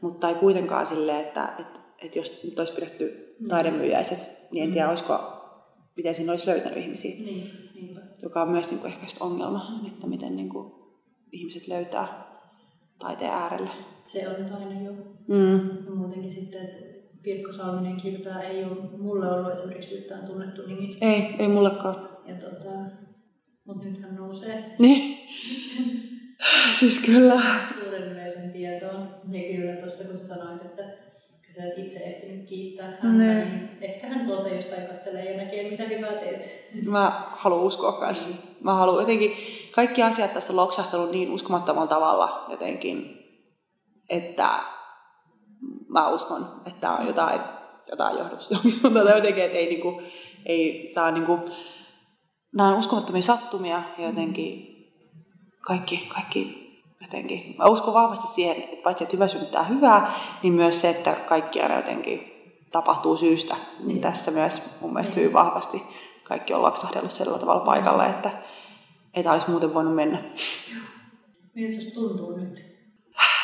[0.00, 4.18] mutta ei kuitenkaan silleen, että, että, että jos nyt olisi pidetty taidemyyjäiset,
[4.50, 5.18] niin en tiedä, olisiko,
[5.96, 7.10] miten sinne olisi löytänyt ihmisiä.
[7.10, 8.00] Niin, niinpä.
[8.22, 10.72] Joka on myös niin kuin, ehkä ongelma, että miten niin kuin,
[11.32, 12.34] ihmiset löytää
[12.98, 13.70] taiteen äärelle.
[14.04, 14.92] Se on aina jo.
[15.28, 15.94] Mm.
[15.96, 20.98] Muutenkin sitten, että Pirkko Salminen Kilpää ei ole mulle ollut esimerkiksi yhtään tunnettu nimi.
[21.00, 22.08] Ei, ei mullekaan.
[22.26, 22.70] Ja tota,
[23.64, 25.18] mutta nyt hän nousee Niin.
[26.78, 27.42] siis kyllä.
[27.82, 29.08] suuren yleisön tietoon.
[29.30, 30.82] Ja kyllä tuosta kun sä sanoit, että
[31.54, 33.44] sä et itse ehtinyt kiittää häntä, Ne.
[33.44, 36.70] niin ehkä hän tuolta jostain katselee ja näkee, mitä hyvää teet.
[36.90, 38.24] Mä haluan uskoa kanssa.
[38.60, 39.36] Mä haluan jotenkin,
[39.72, 43.18] kaikki asiat tässä on loksahtanut niin uskomattomalla tavalla jotenkin,
[44.08, 44.48] että
[45.88, 47.40] mä uskon, että on jotain,
[47.90, 50.02] jotain suuntaan tai jotenkin, että ei niinku,
[50.46, 51.38] ei, tää on niinku,
[52.56, 54.73] nämä on uskomattomia sattumia ja jotenkin
[55.66, 56.64] kaikki, kaikki
[57.00, 57.54] jotenkin.
[57.58, 61.60] Mä uskon vahvasti siihen, että paitsi että hyvä synnyttää hyvää, niin myös se, että kaikki
[61.60, 62.32] aina jotenkin
[62.72, 63.56] tapahtuu syystä.
[63.84, 65.82] Niin tässä myös mun mielestä hyvin vahvasti
[66.24, 68.30] kaikki on laksahdellut sillä tavalla paikalle, että
[69.14, 70.22] ei tää olisi muuten voinut mennä.
[71.54, 72.73] Miltä susta tuntuu nyt?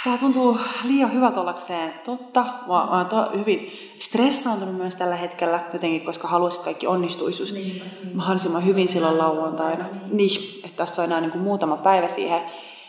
[0.04, 2.40] Tää tuntuu liian hyvältä ollakseen totta.
[2.42, 7.42] Mä, mä oon to, hyvin stressaantunut myös tällä hetkellä jotenkin, koska haluaisin, että kaikki onnistuisi
[7.42, 7.84] just niinpä.
[8.14, 9.84] mahdollisimman hyvin silloin lauantaina.
[9.84, 10.16] Niin.
[10.16, 12.40] Niin, että tässä on enää niin kuin muutama päivä siihen.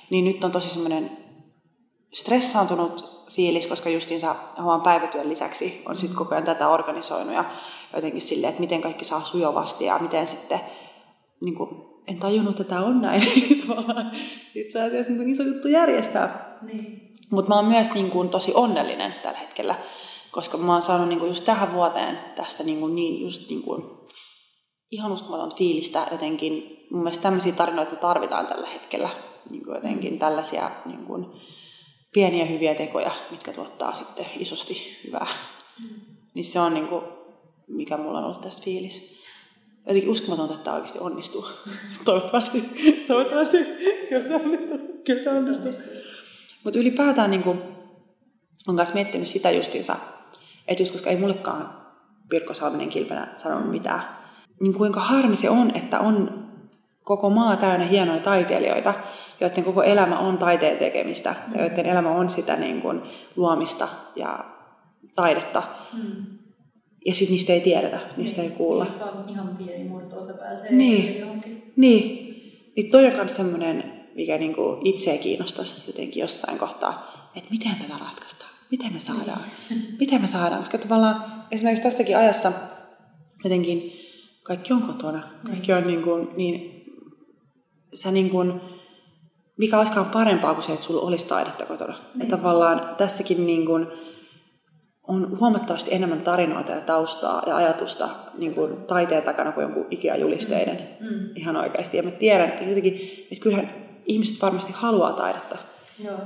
[0.10, 1.17] Niin nyt on tosi semmoinen
[2.13, 7.45] stressaantunut fiilis, koska justiinsa oman päivätyön lisäksi on sitten koko ajan tätä organisoinut ja
[7.95, 10.60] jotenkin silleen, että miten kaikki saa sujuvasti ja miten sitten,
[11.41, 11.69] niin kuin,
[12.08, 13.21] en tajunnut, että tämä on näin
[14.56, 16.58] itse asiassa niin iso juttu järjestää.
[16.62, 17.01] Niin.
[17.32, 19.76] Mutta mä oon myös niin kuin, tosi onnellinen tällä hetkellä,
[20.32, 23.63] koska mä oon saanut niin kuin, just tähän vuoteen tästä niin, kuin, niin, just, niin
[23.63, 23.84] kuin,
[24.91, 26.78] ihan uskomaton fiilistä jotenkin.
[26.91, 29.10] Mun mielestä tämmöisiä tarinoita me tarvitaan tällä hetkellä.
[29.50, 31.26] Niin kuin jotenkin tällaisia niin kuin,
[32.13, 35.28] pieniä hyviä tekoja, mitkä tuottaa sitten isosti hyvää.
[36.34, 37.06] Niin se on niin kuin,
[37.67, 39.22] mikä mulla on ollut tästä fiilis.
[39.88, 41.46] Jotenkin uskomatonta, että tämä oikeasti onnistuu.
[42.06, 42.63] toivottavasti.
[43.08, 43.58] Toivottavasti.
[44.10, 44.78] Kyllä se onnistuu.
[45.06, 45.72] Kyllä se onnistuu.
[46.63, 47.62] Mutta ylipäätään niin kuin,
[48.67, 49.95] on myös miettinyt sitä justiinsa,
[50.67, 51.82] että just koska ei mullekaan
[52.30, 54.04] Pirkko Salminen kilpenä sanonut mitään,
[54.60, 56.47] niin kuinka harmi se on, että on
[57.04, 58.93] koko maa täynnä hienoja taiteilijoita,
[59.41, 63.02] joiden koko elämä on taiteen tekemistä, ja joiden elämä on sitä niin kuin,
[63.36, 64.45] luomista ja
[65.15, 65.63] taidetta.
[65.93, 66.26] Mm.
[67.06, 68.86] Ja sitten niistä ei tiedetä, niistä ei kuulla.
[68.86, 71.19] Just vaan ihan pieni murto-osa pääsee Niin.
[71.19, 71.74] johonkin.
[71.76, 72.34] Niin,
[72.76, 77.93] niin toi on myös semmoinen, mikä niinku itseä kiinnostaisi jotenkin jossain kohtaa, että miten tätä
[78.00, 79.41] ratkaistaan, miten me saadaan,
[80.00, 82.52] miten me saadaan, koska tavallaan esimerkiksi tässäkin ajassa
[83.43, 83.93] jotenkin
[84.43, 86.86] kaikki on kotona, kaikki on niin, kuin, niin
[87.93, 88.62] sä niin kuin,
[89.58, 91.93] mikä olisikaan parempaa kuin se, että sulla olisi taidetta kotona.
[92.19, 93.88] Ja tavallaan tässäkin niin kuin,
[95.08, 100.88] on huomattavasti enemmän tarinoita ja taustaa ja ajatusta niin kuin taiteen takana kuin jonkun Ikea-julisteiden.
[101.00, 101.30] Mm.
[101.36, 101.97] Ihan oikeasti.
[101.97, 102.93] Ja mä tiedän, että jotenkin,
[103.32, 105.58] että kyllähän ihmiset varmasti haluaa taidetta.
[106.00, 106.17] Joo.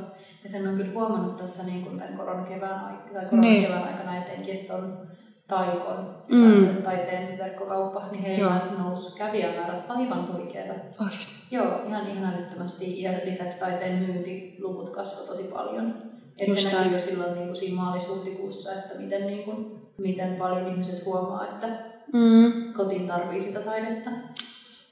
[0.44, 3.74] Ja sen on kyllä huomannut tässä niin kuin tämän koronakevään, tai Niin.
[3.74, 5.08] aikana etenkin että on
[5.48, 6.68] Taikon, Mm.
[6.84, 8.84] taiteen verkkokauppa, niin heillä Joo.
[8.84, 10.74] nousi kävijämäärät aivan huikeita.
[11.04, 11.34] Oikeasti.
[11.52, 13.02] Joo, ihan ihan älyttömästi.
[13.02, 15.94] Ja lisäksi taiteen myyntiluvut kasvoi tosi paljon.
[16.38, 20.36] Et Just se näkyy jo silloin niin kuin siinä maalis-huhtikuussa, että miten, niin kuin, miten
[20.36, 21.68] paljon ihmiset huomaa, että
[22.14, 22.74] Mm.
[22.74, 24.10] kotiin tarvii sitä taidetta.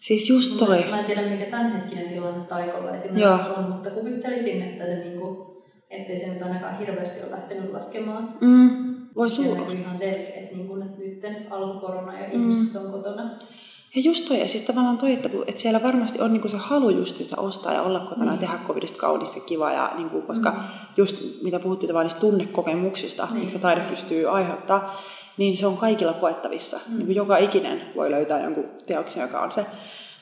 [0.03, 0.85] Siis just toi.
[0.89, 3.39] Mä en tiedä, mikä tämänhetkinen tilanne Taikolla esimerkiksi Joo.
[3.57, 5.57] on, mutta kuvittelisin, että se niinku,
[5.89, 8.29] ettei se nyt ainakaan hirveästi ole lähtenyt laskemaan.
[8.41, 8.69] Mm.
[9.15, 9.59] Voisi Se luulla.
[9.59, 10.75] näkyy ihan selkeä, että niinku,
[11.11, 13.23] että nyt alkukorona ja ihmiset on kotona.
[13.95, 16.89] Ja just toi, ja siis tavallaan toi, että, että siellä varmasti on niinku se halu
[16.89, 18.39] justiinsa ostaa ja olla kotona ja Mm.
[18.39, 20.57] tehdä covidista kaunis ja kiva, ja niinku, koska Mm.
[20.97, 23.43] just mitä puhuttiin tavallaan niistä tunnekokemuksista, Niin.
[23.43, 25.01] mitkä taide pystyy aiheuttaa,
[25.37, 26.79] niin se on kaikilla koettavissa.
[26.89, 26.97] Mm.
[26.97, 29.65] Niin joka ikinen voi löytää jonkun teoksen, joka on se.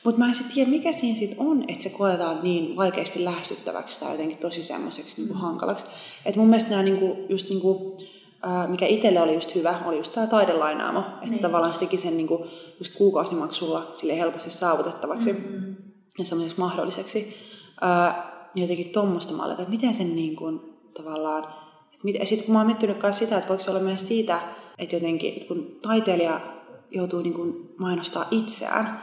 [0.04, 4.00] Mutta mä en sitten tiedä, mikä siinä sit on, että se koetaan niin vaikeasti lähestyttäväksi
[4.00, 5.84] tai jotenkin tosi semmoiseksi niinku hankalaksi.
[6.24, 7.98] Et mun mielestä nämä niinku, just niinku,
[8.42, 11.00] ää, mikä itselle oli just hyvä, oli just tämä taidelainaamo.
[11.00, 11.42] Että Niin.
[11.42, 12.46] tavallaan se teki sen niinku,
[12.78, 15.76] just kuukausimaksulla sille helposti saavutettavaksi Mm-hmm.
[16.18, 17.34] ja semmoiseksi mahdolliseksi.
[17.80, 20.60] Ää, niin jotenkin tuommoista mallita, että miten sen niin kuin,
[20.94, 21.44] tavallaan...
[21.92, 24.08] Että mit, ja sitten kun mä oon miettinyt myös sitä, että voiko se olla myös
[24.08, 24.40] siitä,
[24.78, 26.40] että jotenkin, että kun taiteilija
[26.90, 29.00] joutuu niin kuin mainostaa itseään,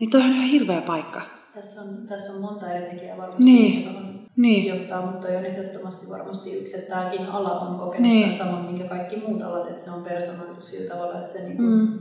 [0.00, 1.20] niin toi on ihan hirveä paikka.
[1.54, 3.84] Tässä on, tässä on monta eri tekijää varmasti, Niin.
[3.84, 4.66] johon Niin.
[4.66, 8.28] johtaa, mutta on ehdottomasti varmasti yksi, että tämäkin ala on kokenut Niin.
[8.28, 8.38] niin.
[8.38, 11.98] saman, minkä kaikki muut alat, että se on personoitu sillä tavalla, että se niinku, Mm.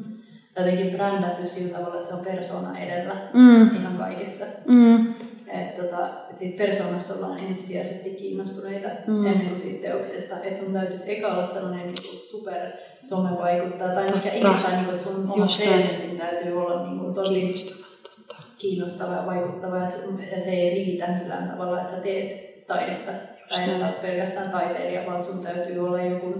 [0.60, 3.76] jotenkin brändätty sillä tavalla, että se on persona edellä Mm.
[3.76, 4.46] ihan kaikessa.
[4.68, 5.14] Mm.
[5.48, 9.26] Että tota, et siitä persoonasta ollaan ensisijaisesti kiinnostuneita mm.
[9.26, 10.36] ennen kuin siitä teoksesta.
[10.44, 14.86] Että sun täytyisi eka olla sellainen niin kuin super somevaikuttaa tai mikä ikinä, tai niin
[14.86, 17.88] kuin, että sun oma presenssin täytyy olla niin kuin, tosi kiinnostava,
[18.58, 19.78] kiinnostava ja vaikuttava.
[19.78, 19.98] Ja se,
[20.32, 23.12] ja se ei riitä millään tavalla, että sä teet taidetta.
[23.50, 26.34] Tai että sä oot pelkästään taiteilija, vaan sun täytyy olla joku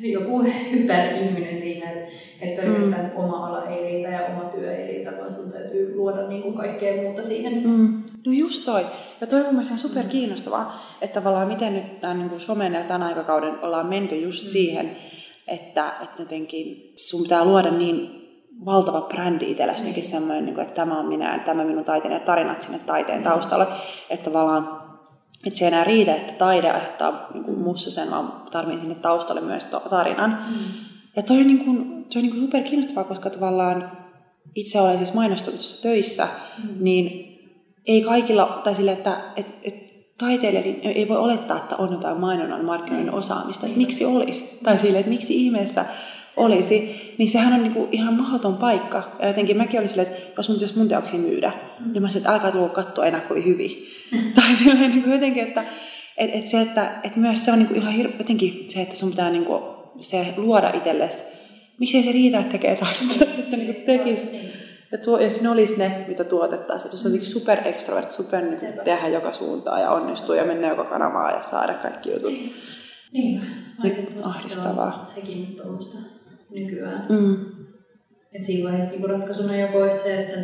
[0.00, 3.16] joku hyperihminen siinä, että, että pelkästään mm.
[3.16, 6.54] oma ala ei riitä ja oma työ ei riitä, vaan sun täytyy luoda niin kuin
[6.54, 7.70] kaikkea muuta siihen.
[7.70, 8.03] Mm.
[8.26, 8.86] No just toi.
[9.20, 12.84] Ja toi on mielestäni super kiinnostavaa, että tavallaan miten nyt tämän niin kuin somen ja
[12.84, 14.50] tämän aikakauden ollaan menty just mm.
[14.50, 14.96] siihen,
[15.48, 18.24] että, että jotenkin sun pitää luoda niin
[18.64, 20.02] valtava brändi itsellesi, mm.
[20.02, 23.24] semmoinen, niin kuin, että tämä on minä, tämä minun taiteen ja tarinat sinne taiteen mm.
[23.24, 23.66] taustalle,
[24.10, 24.84] että tavallaan
[25.46, 28.94] että se ei enää riitä, että taide aiheuttaa niin kuin musta sen, vaan tarvii sinne
[28.94, 30.44] taustalle myös to- tarinan.
[30.48, 30.64] Mm.
[31.16, 33.92] Ja toi on, niin kuin, toi on niin kuin super kiinnostavaa, koska tavallaan
[34.54, 36.68] itse olen siis mainostamisessa töissä, mm.
[36.80, 37.33] niin
[37.86, 39.84] ei kaikilla, tai sille, että et, et,
[40.18, 43.18] taiteilija niin ei voi olettaa, että on jotain mainonnan markkinoinnin mm.
[43.18, 45.84] osaamista, että miksi olisi, tai sille, että miksi ihmeessä
[46.36, 49.16] olisi, niin sehän on niinku ihan mahdoton paikka.
[49.20, 51.92] Ja jotenkin mäkin olin silleen, että jos mun, jos mun teoksia myydä, mm.
[51.92, 53.70] niin mä sanoin, että älkää tullut katsoa enää kuin hyvin.
[54.34, 55.64] Tai silleen niinku jotenkin, että
[56.16, 59.10] et, et se, että et myös se on niinku ihan hir- jotenkin se, että sun
[59.10, 59.62] pitää niinku
[60.00, 61.18] se luoda itsellesi.
[61.78, 64.63] Miksi ei se riitä, että tekee taidetta, että niinku tekisi.
[64.94, 65.00] Niin.
[65.00, 66.92] Ja, tuo, ja siinä olisi ne, mitä tuotettaisiin.
[66.92, 70.84] Jos on jotenkin super extrovert, super niin tehdä joka suuntaan ja onnistuu ja mennä joka
[70.84, 72.32] kanavaan ja saada kaikki jutut.
[73.12, 73.42] Niin,
[74.22, 74.90] ahdistavaa.
[74.90, 75.98] Se on sekin tuommoista
[76.50, 77.06] nykyään.
[77.08, 77.36] Mm.
[78.32, 80.40] Et siinä vaiheessa niin ratkaisuna joko olisi se, että,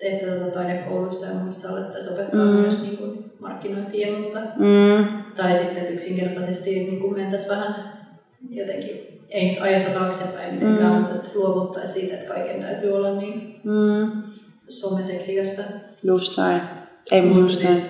[0.00, 2.50] että tuota, taidekouluissa ja muissa alettaisiin opettaa mm.
[2.50, 4.40] myös niin kuin markkinointia ja muuta.
[4.40, 5.22] Mm.
[5.36, 7.95] Tai sitten, yksinkertaisesti niin mentäisiin vähän
[8.50, 10.98] jotenkin, ei nyt ajassa taaksepäin mitenkään, mm.
[10.98, 14.22] mutta että luovuttaisiin siitä, että kaiken täytyy olla niin mm.
[14.68, 15.62] someseksikästä.
[16.02, 16.62] Just näin.
[17.12, 17.82] Ei, mutta just siis, näin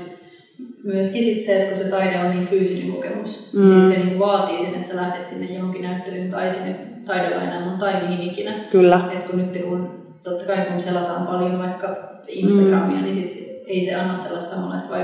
[0.87, 3.65] myöskin sit se, että kun se taide on niin fyysinen kokemus, mm.
[3.65, 8.09] niin se niin vaatii sen, että sä lähdet sinne johonkin näyttelyyn tai sinne taidelainaamaan tai
[8.09, 8.55] mihin ikinä.
[8.71, 9.01] Kyllä.
[9.13, 11.97] Et kun nyt kun totta kai kun selataan paljon vaikka
[12.29, 13.03] Instagramia, mm.
[13.03, 14.97] niin sit ei se anna sellaista samanlaista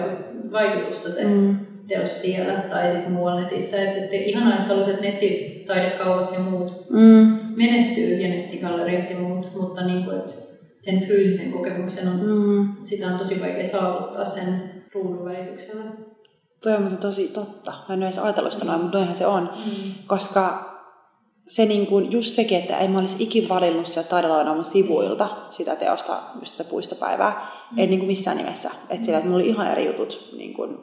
[0.52, 1.56] vaikutusta se mm.
[1.88, 3.82] Teos siellä tai sitten muualla netissä.
[3.82, 7.38] Et sitten ihan että että nettitaidekaupat ja muut mm.
[7.56, 10.32] menestyy ja nettigalleriat ja muut, mutta niin kuin, että
[10.82, 12.68] sen fyysisen kokemuksen on, mm.
[12.82, 15.84] sitä on tosi vaikea saavuttaa sen ruudun välityksellä.
[16.62, 17.72] Toi on tosi totta.
[17.88, 18.70] Mä en edes ajatellut sitä mm.
[18.70, 19.50] noin, mutta noinhan se on.
[19.66, 19.92] Mm.
[20.06, 20.72] Koska
[21.46, 25.76] se niin kuin, just sekin, että ei mä olisi ikin valinnut sieltä taidelaudan sivuilta sitä
[25.76, 27.46] teosta, just sitä puistopäivää.
[27.72, 27.78] Mm.
[27.78, 28.70] Ei niin kuin missään nimessä.
[28.90, 30.78] Että sillä, että mulla oli ihan eri jutut, niin kuin,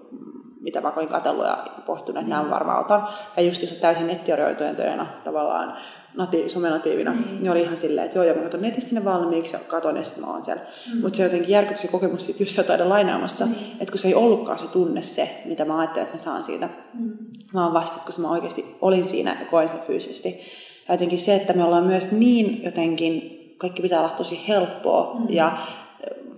[0.59, 2.39] mitä mä olin katsellut ja pohtunut, että mm.
[2.39, 3.07] nämä varmaan otan.
[3.37, 5.77] Ja just jos täysin nettiorioitujen töinä tavallaan
[6.17, 7.23] nati, somenatiivina, mm.
[7.39, 10.03] niin oli ihan silleen, että joo, joo, mä katson netistä ne valmiiksi ja katon ja
[10.03, 10.61] sitten mä oon siellä.
[10.93, 11.01] Mm.
[11.01, 13.53] Mutta se jotenkin järkytys ja kokemus siitä just taida lainaamassa, mm.
[13.79, 16.69] että kun se ei ollutkaan se tunne se, mitä mä ajattelin, että mä saan siitä.
[16.93, 17.11] Mm.
[17.53, 20.39] Vaan vasta, kun mä oikeasti olin siinä ja koin sen fyysisesti.
[20.87, 25.25] Ja jotenkin se, että me ollaan myös niin jotenkin, kaikki pitää olla tosi helppoa mm.
[25.29, 25.57] ja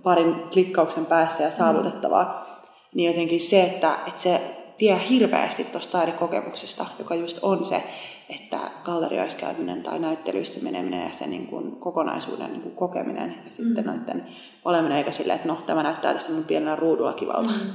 [0.02, 2.51] parin klikkauksen päässä ja saavutettavaa, mm.
[2.94, 4.40] Niin jotenkin se, että, että se
[4.80, 7.82] vie hirveästi tuosta taidekokemuksesta, joka just on se,
[8.28, 13.50] että gallerioissa käyminen tai näyttelyissä meneminen ja se niin kuin kokonaisuuden niin kuin kokeminen ja
[13.50, 13.90] sitten mm.
[13.90, 14.26] noiden
[14.64, 17.52] oleminen, eikä silleen, että no, tämä näyttää tässä mun pienellä ruudulla kivalta.
[17.52, 17.70] Mm.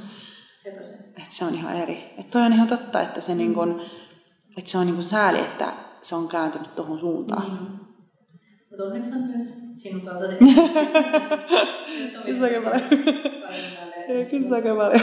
[0.55, 0.93] Sepä se.
[0.93, 2.13] Että se on ihan eri.
[2.17, 3.37] Että toi on ihan totta, että se, mm.
[3.37, 3.81] niin kuin,
[4.57, 7.51] että se on niin kuin sääli, että se on kääntynyt tuohon suuntaan.
[7.51, 7.86] Mm.
[8.77, 10.27] Mutta onneksi on myös sinun kautta
[12.25, 12.81] Kyllä paljon.
[14.29, 15.01] Kyllä paljon.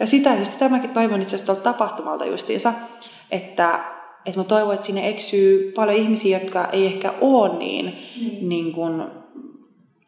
[0.00, 2.72] Ja sitä, siis sitä mäkin toivon itse asiassa tapahtumalta justiinsa,
[3.30, 3.80] että,
[4.26, 8.48] että mä toivon, että sinne eksyy paljon ihmisiä, jotka ei ehkä ole niin, mm.
[8.48, 9.02] niin kuin,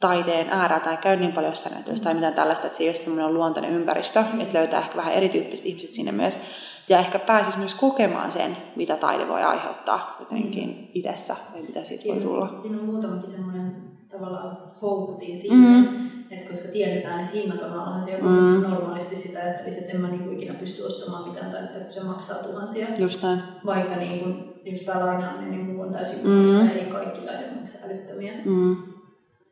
[0.00, 2.96] taiteen äärä tai käy niin paljon jossain näytöissä tai mitään tällaista, että se ei ole
[2.96, 4.40] semmoinen luontainen ympäristö, mm.
[4.40, 6.40] että löytää ehkä vähän erityyppiset ihmiset sinne myös.
[6.88, 10.86] Ja ehkä pääsis myös kokemaan sen, mitä taide voi aiheuttaa jotenkin mm.
[10.94, 12.58] itsessä ja mitä siitä voi tulla.
[12.62, 13.76] Siinä on muutamakin semmoinen
[14.10, 16.06] tavallaan houkutin siihen, mm.
[16.30, 18.62] että koska tiedetään, että hinnat on alhaisia, mm.
[18.62, 22.38] normaalisti sitä ajattelisi, että en mä niinku ikinä pysty ostamaan mitään, tai että se maksaa
[22.38, 22.86] tuhansia.
[22.98, 23.42] Just näin.
[23.66, 26.68] Vaikka niin kun, just tämä lainaaminen, niin muu on täysin mm.
[26.68, 28.32] ei kaikki taide maksaa älyttömiä.
[28.44, 28.76] Mm.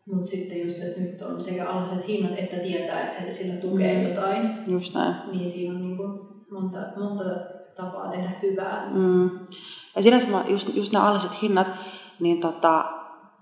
[0.07, 4.09] Mutta sitten just, että nyt on sekä alhaiset hinnat, että tietää, että sillä tukee mm.
[4.09, 4.59] jotain.
[4.67, 5.15] Just näin.
[5.33, 7.25] Niin siinä on niin kuin monta, monta
[7.77, 8.91] tapaa tehdä hyvää.
[8.91, 9.31] Mm.
[9.97, 11.71] Ja sinänsä just, just nämä alhaiset hinnat,
[12.21, 12.85] niin tota,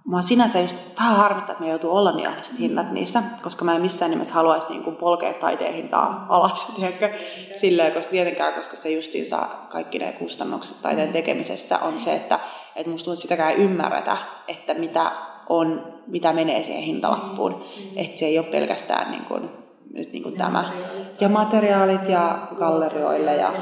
[0.05, 3.74] Mua sinänsä just vähän harmittaa, että me joutuu olla niin alhaiset hinnat niissä, koska mä
[3.74, 7.11] en missään nimessä haluaisi niin kuin polkea taiteen hintaa alas, tiedätkö?
[7.57, 12.38] Silleen, koska tietenkään, koska se justiinsa kaikki ne kustannukset taiteen tekemisessä on se, että,
[12.76, 14.16] että musta tuntuu, että sitäkään ei ymmärretä,
[14.48, 15.11] että mitä
[15.48, 17.52] on, mitä menee siihen hintalappuun.
[17.52, 17.90] Mm.
[17.96, 19.50] Että se ei ole pelkästään niin kuin
[19.92, 20.72] nyt niin kuin tämä.
[21.20, 23.36] Ja materiaalit ja gallerioille.
[23.36, 23.52] Ja.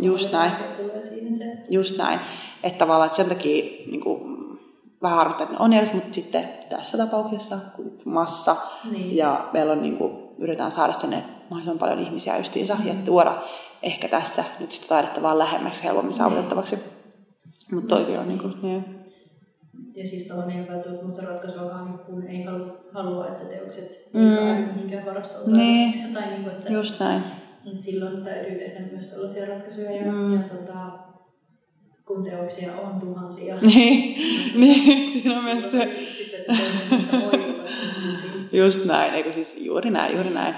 [0.00, 0.52] Just näin.
[1.70, 2.20] Just näin.
[2.62, 4.38] Että tavallaan että sen takia niin kuin,
[5.02, 7.58] vähän harmittaa, että ne on edes, mutta sitten tässä tapauksessa
[8.04, 8.56] massa.
[8.90, 9.16] Niin.
[9.16, 11.16] Ja meillä on niin kuin, yritetään saada sinne
[11.50, 13.42] mahdollisimman paljon ihmisiä justiinsa ja tuoda
[13.82, 16.78] ehkä tässä nyt sitä taidetta vaan lähemmäksi helpommin saavutettavaksi.
[17.72, 18.97] Mutta toikin on niin kuin, niin.
[19.94, 24.20] Ja siis tuohon ei ole välttämättä muuta ratkaisuakaan, kun ei halua, halua että teokset Mm.
[24.74, 25.92] mihinkään varastoon Niin.
[25.92, 27.22] tai, tai niin kuin, että, just näin.
[27.66, 29.90] että silloin täytyy tehdä myös tällaisia ratkaisuja.
[29.96, 30.32] Ja, Mm.
[30.34, 30.90] ja tota,
[32.06, 34.14] kun teoksia on tuhansia, Niin,
[34.60, 36.06] niin, siinä on myös se.
[36.18, 36.62] sitten se
[38.52, 40.54] Just näin, eikö siis juuri näin, juuri näin.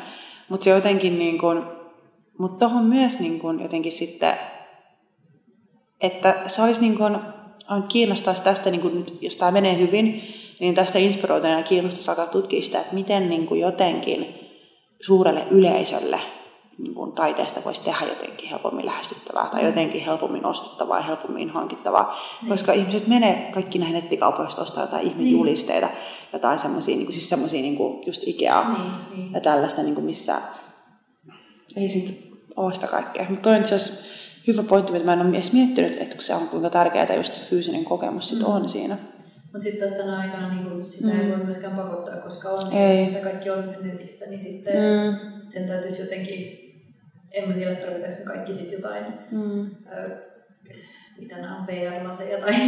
[0.49, 1.63] Mutta se jotenkin niin kuin,
[2.39, 4.35] mutta tuohon myös niin kuin jotenkin sitten,
[6.01, 7.17] että se olisi niin kuin,
[7.89, 12.63] kiinnostaisi tästä, niin kuin nyt, jos tämä menee hyvin, niin tästä inspiroituneena kiinnostaisi alkaa tutkia
[12.63, 14.35] sitä, että miten niin kuin jotenkin
[15.01, 16.21] suurelle yleisölle
[16.79, 22.17] niin kuin taiteesta voisi tehdä jotenkin helpommin lähestyttävää tai jotenkin helpommin ostettavaa ja helpommin hankittavaa.
[22.49, 25.89] Koska ihmiset menee kaikki näihin nettikaupoista ostaa jotain ihmejulisteita,
[26.33, 29.33] jotain semmoisia, niin kuin, siis semmoisia niin kuin just Ikeaa Niin, niin.
[29.33, 30.37] ja tällaista, niin kuin missä
[31.77, 32.13] ei siitä
[32.57, 33.27] ole sitä kaikkea.
[33.29, 34.05] Mutta toi on itse asiassa
[34.47, 37.41] hyvä pointti, mitä mä en ole edes miettinyt, että se on kuinka tärkeää just se
[37.41, 38.97] fyysinen kokemus sit on siinä.
[39.53, 41.21] Mutta sitten taas tänä aikana niin sitä mm.
[41.21, 43.13] ei voi myöskään pakottaa, koska on Ei.
[43.13, 45.17] ja kaikki on netissä, niin sitten Mm.
[45.49, 46.61] sen täytyisi jotenkin,
[47.33, 49.71] en mä tiedä tarvitaanko me kaikki sitten jotain, Mm.
[49.93, 50.17] ö,
[51.19, 52.55] mitä nämä on, PR-laseja tai...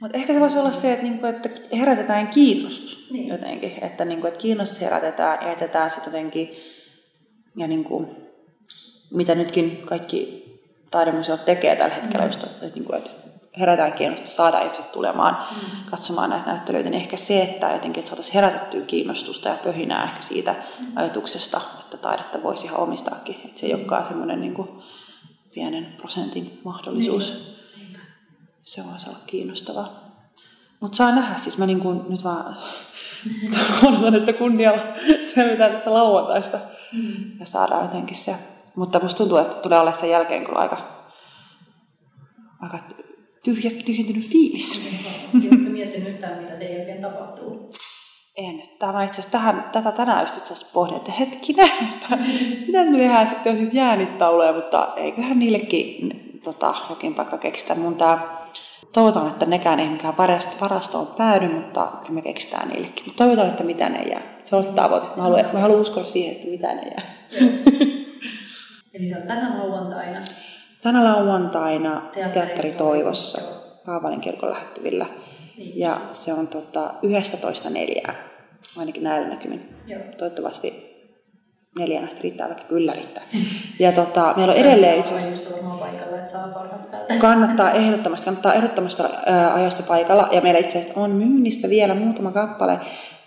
[0.00, 3.28] Mutta ehkä se voisi olla se, että, niinku, että herätetään kiinnostus Niin.
[3.28, 3.84] jotenkin.
[3.84, 6.50] Että, niinku, että kiinnostus herätetään ja jätetään sitten jotenkin,
[7.58, 8.14] ja niinku,
[9.10, 10.44] mitä nytkin kaikki
[10.90, 12.28] taidemuseot tekee tällä hetkellä, Mm.
[12.28, 13.10] just, että, niinku, että
[13.58, 15.90] herätään kiinnostusta, saadaan ihmiset tulemaan Mm.
[15.90, 20.22] katsomaan näitä näyttelyitä, niin ehkä se, että jotenkin että saataisiin herätettyä kiinnostusta ja pöhinää ehkä
[20.22, 20.86] siitä Mm.
[20.96, 23.40] ajatuksesta, että taidetta voisi ihan omistaakin.
[23.44, 24.68] Että se ei olekaan semmoinen niin kuin
[25.54, 27.54] pienen prosentin mahdollisuus.
[27.76, 27.98] Niinpä.
[28.64, 30.08] Se voisi olla kiinnostavaa.
[30.80, 32.56] Mutta saa nähdä, siis mä niin kuin nyt vaan
[33.88, 34.82] odotan, että kunnialla
[35.34, 36.58] selvitään tästä lauantaista
[36.92, 37.38] Mm.
[37.40, 38.34] ja saadaan jotenkin se.
[38.76, 41.06] Mutta musta tuntuu, että tulee olemaan sen jälkeen kyllä aika,
[42.60, 42.78] aika
[43.44, 44.98] tyhjä, tyhjentynyt fiilis.
[45.34, 47.70] Onko se miettinyt yhtään, mitä sen jälkeen tapahtuu?
[48.36, 48.62] En.
[48.78, 52.16] Tämä itse asiassa tähän, tätä tänään just itse asiassa pohdin, että hetkinen, että
[52.66, 56.10] mitä me tehdään sitten, jos nyt jää niitä tauluja, mutta eiköhän niillekin
[56.44, 57.78] tota, jokin paikka keksitään.
[57.78, 58.37] Mun tää,
[58.92, 63.04] toivotaan, että nekään ei mikään varasto- varastoon päädy, mutta kyllä me keksitään niillekin.
[63.04, 64.22] Mutta toivotaan, että mitään ei jää.
[64.42, 65.06] Se on se tavoite.
[65.16, 67.02] Mä haluan, mä haluan uskoa siihen, että mitään ei jää.
[68.94, 70.20] Eli se on tänä lauantaina.
[70.82, 73.82] Tänä lauantaina Teatteri Teatteri Toivossa, Toivossa.
[73.86, 75.06] Paavalin kirkon lähettyvillä.
[75.56, 75.78] Niin.
[75.78, 76.94] Ja se on tota,
[78.06, 78.12] 11.4.
[78.78, 79.68] ainakin näillä näkymin.
[79.86, 80.00] Joo.
[80.18, 80.87] Toivottavasti
[81.78, 83.22] neljän asti riittää, vaikka kyllä riittää.
[83.78, 85.50] Ja tota, meillä on edelleen itse asiassa,
[87.20, 90.28] kannattaa ehdottomasti, kannattaa ehdottomasti olla ajoissa paikalla.
[90.32, 92.78] Ja meillä itse asiassa on myynnissä vielä muutama kappale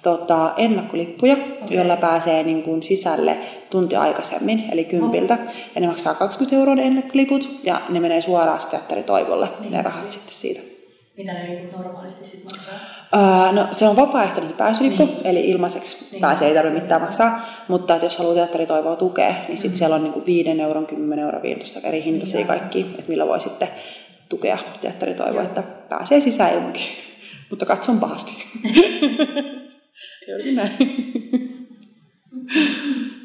[0.03, 1.77] tota, ennakkolippuja, Okei.
[1.77, 3.37] jolla pääsee niin kuin, sisälle
[3.69, 5.37] tunti aikaisemmin, eli kympiltä.
[5.75, 9.71] Ja ne maksaa 20 euroa ne ennakkoliput, ja ne menee suoraan sitten teatteri Toivolle, Niin.
[9.71, 10.70] ne rahat sitten siitä.
[11.17, 12.73] Mitä ne niinku normaalisti sitten maksaa?
[13.11, 15.17] Ää, no, se on vapaaehtoinen se pääsylippu, Niin.
[15.27, 16.21] eli ilmaiseksi Niin.
[16.21, 17.41] pääsee, ei tarvitse mitään maksaa.
[17.67, 21.19] Mutta että jos haluaa teatteri toivoa tukea, niin sitten siellä on niinku 5 euron, 10
[21.25, 22.47] euron, 15 eri hintaisia Niin.
[22.47, 23.67] kaikki, että millä voi sitten
[24.29, 26.83] tukea teatteri toivoa, että pääsee sisään ilmankin.
[27.49, 28.31] Mutta katson pahasti.
[30.29, 30.77] Juuri näin.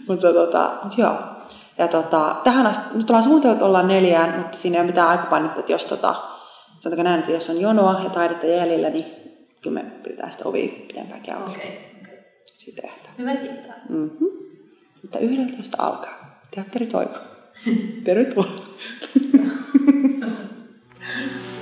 [0.09, 1.15] mutta tota, mut joo.
[1.79, 5.61] Ja tota, tähän asti, nyt ollaan suunniteltu, ollaan neljään, mutta siinä ei ole mitään aikapainetta,
[5.61, 6.15] että jos tota,
[6.81, 9.05] sanotaanko näin, että jos on jonoa ja taidetta jäljellä, niin
[9.63, 11.51] kyllä me pidetään sitä ovia pitempäänkin auki.
[11.51, 12.19] Okei, okay, okei.
[12.45, 13.15] Siitä tehdään.
[13.19, 13.81] Hyvä tietää.
[13.89, 14.29] Mm-hmm.
[15.03, 16.41] Mutta 11 alkaa.
[16.55, 17.19] Teatteri toivo.
[18.05, 18.57] Tervetuloa.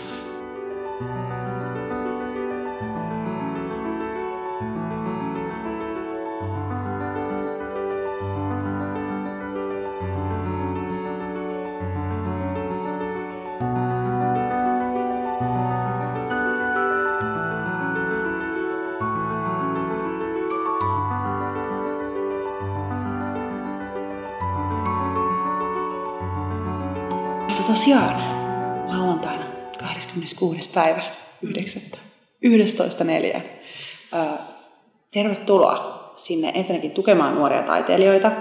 [27.66, 28.14] Tosiaan
[28.88, 29.44] lauantaina
[29.78, 30.70] 26.
[30.74, 31.02] päivä
[31.42, 31.82] 9.
[33.34, 33.42] 11.4.
[35.10, 38.32] Tervetuloa sinne ensinnäkin tukemaan nuoria taiteilijoita,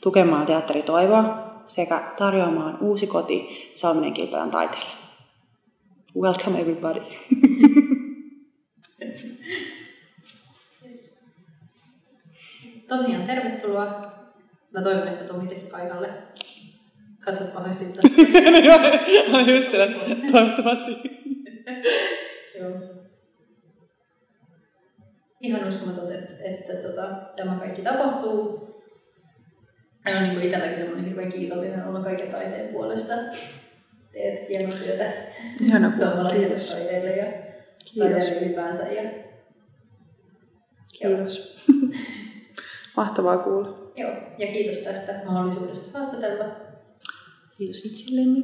[0.00, 4.90] tukemaan teatteri Toivoa sekä tarjoamaan uusi koti Salminen kilpailun taiteelle.
[6.20, 7.00] Welcome everybody.
[12.88, 13.86] Tosiaan tervetuloa.
[14.72, 16.08] Mä toivon, että teki paikalle.
[17.24, 18.08] Katso pahasti tästä.
[19.32, 19.86] Olen just siellä,
[20.32, 20.92] toivottavasti.
[22.58, 22.70] Joo.
[25.40, 28.68] Ihan uskomaton, että, että tota, tämä kaikki tapahtuu.
[30.06, 33.14] Ja on niin itselläkin semmoinen hirveän kiitollinen olla kaiken taiteen puolesta.
[34.12, 35.12] Teet hienoa työtä
[35.64, 37.26] Ihana puhua, suomalaisille taiteille ja
[37.98, 38.82] taiteille ylipäänsä.
[38.82, 39.10] Ja,
[40.92, 41.56] Kiitos.
[42.96, 43.92] Mahtavaa kuulla.
[43.96, 46.44] joo, ja kiitos tästä mahdollisuudesta haastatella.
[47.58, 48.40] Kiitos itselleni.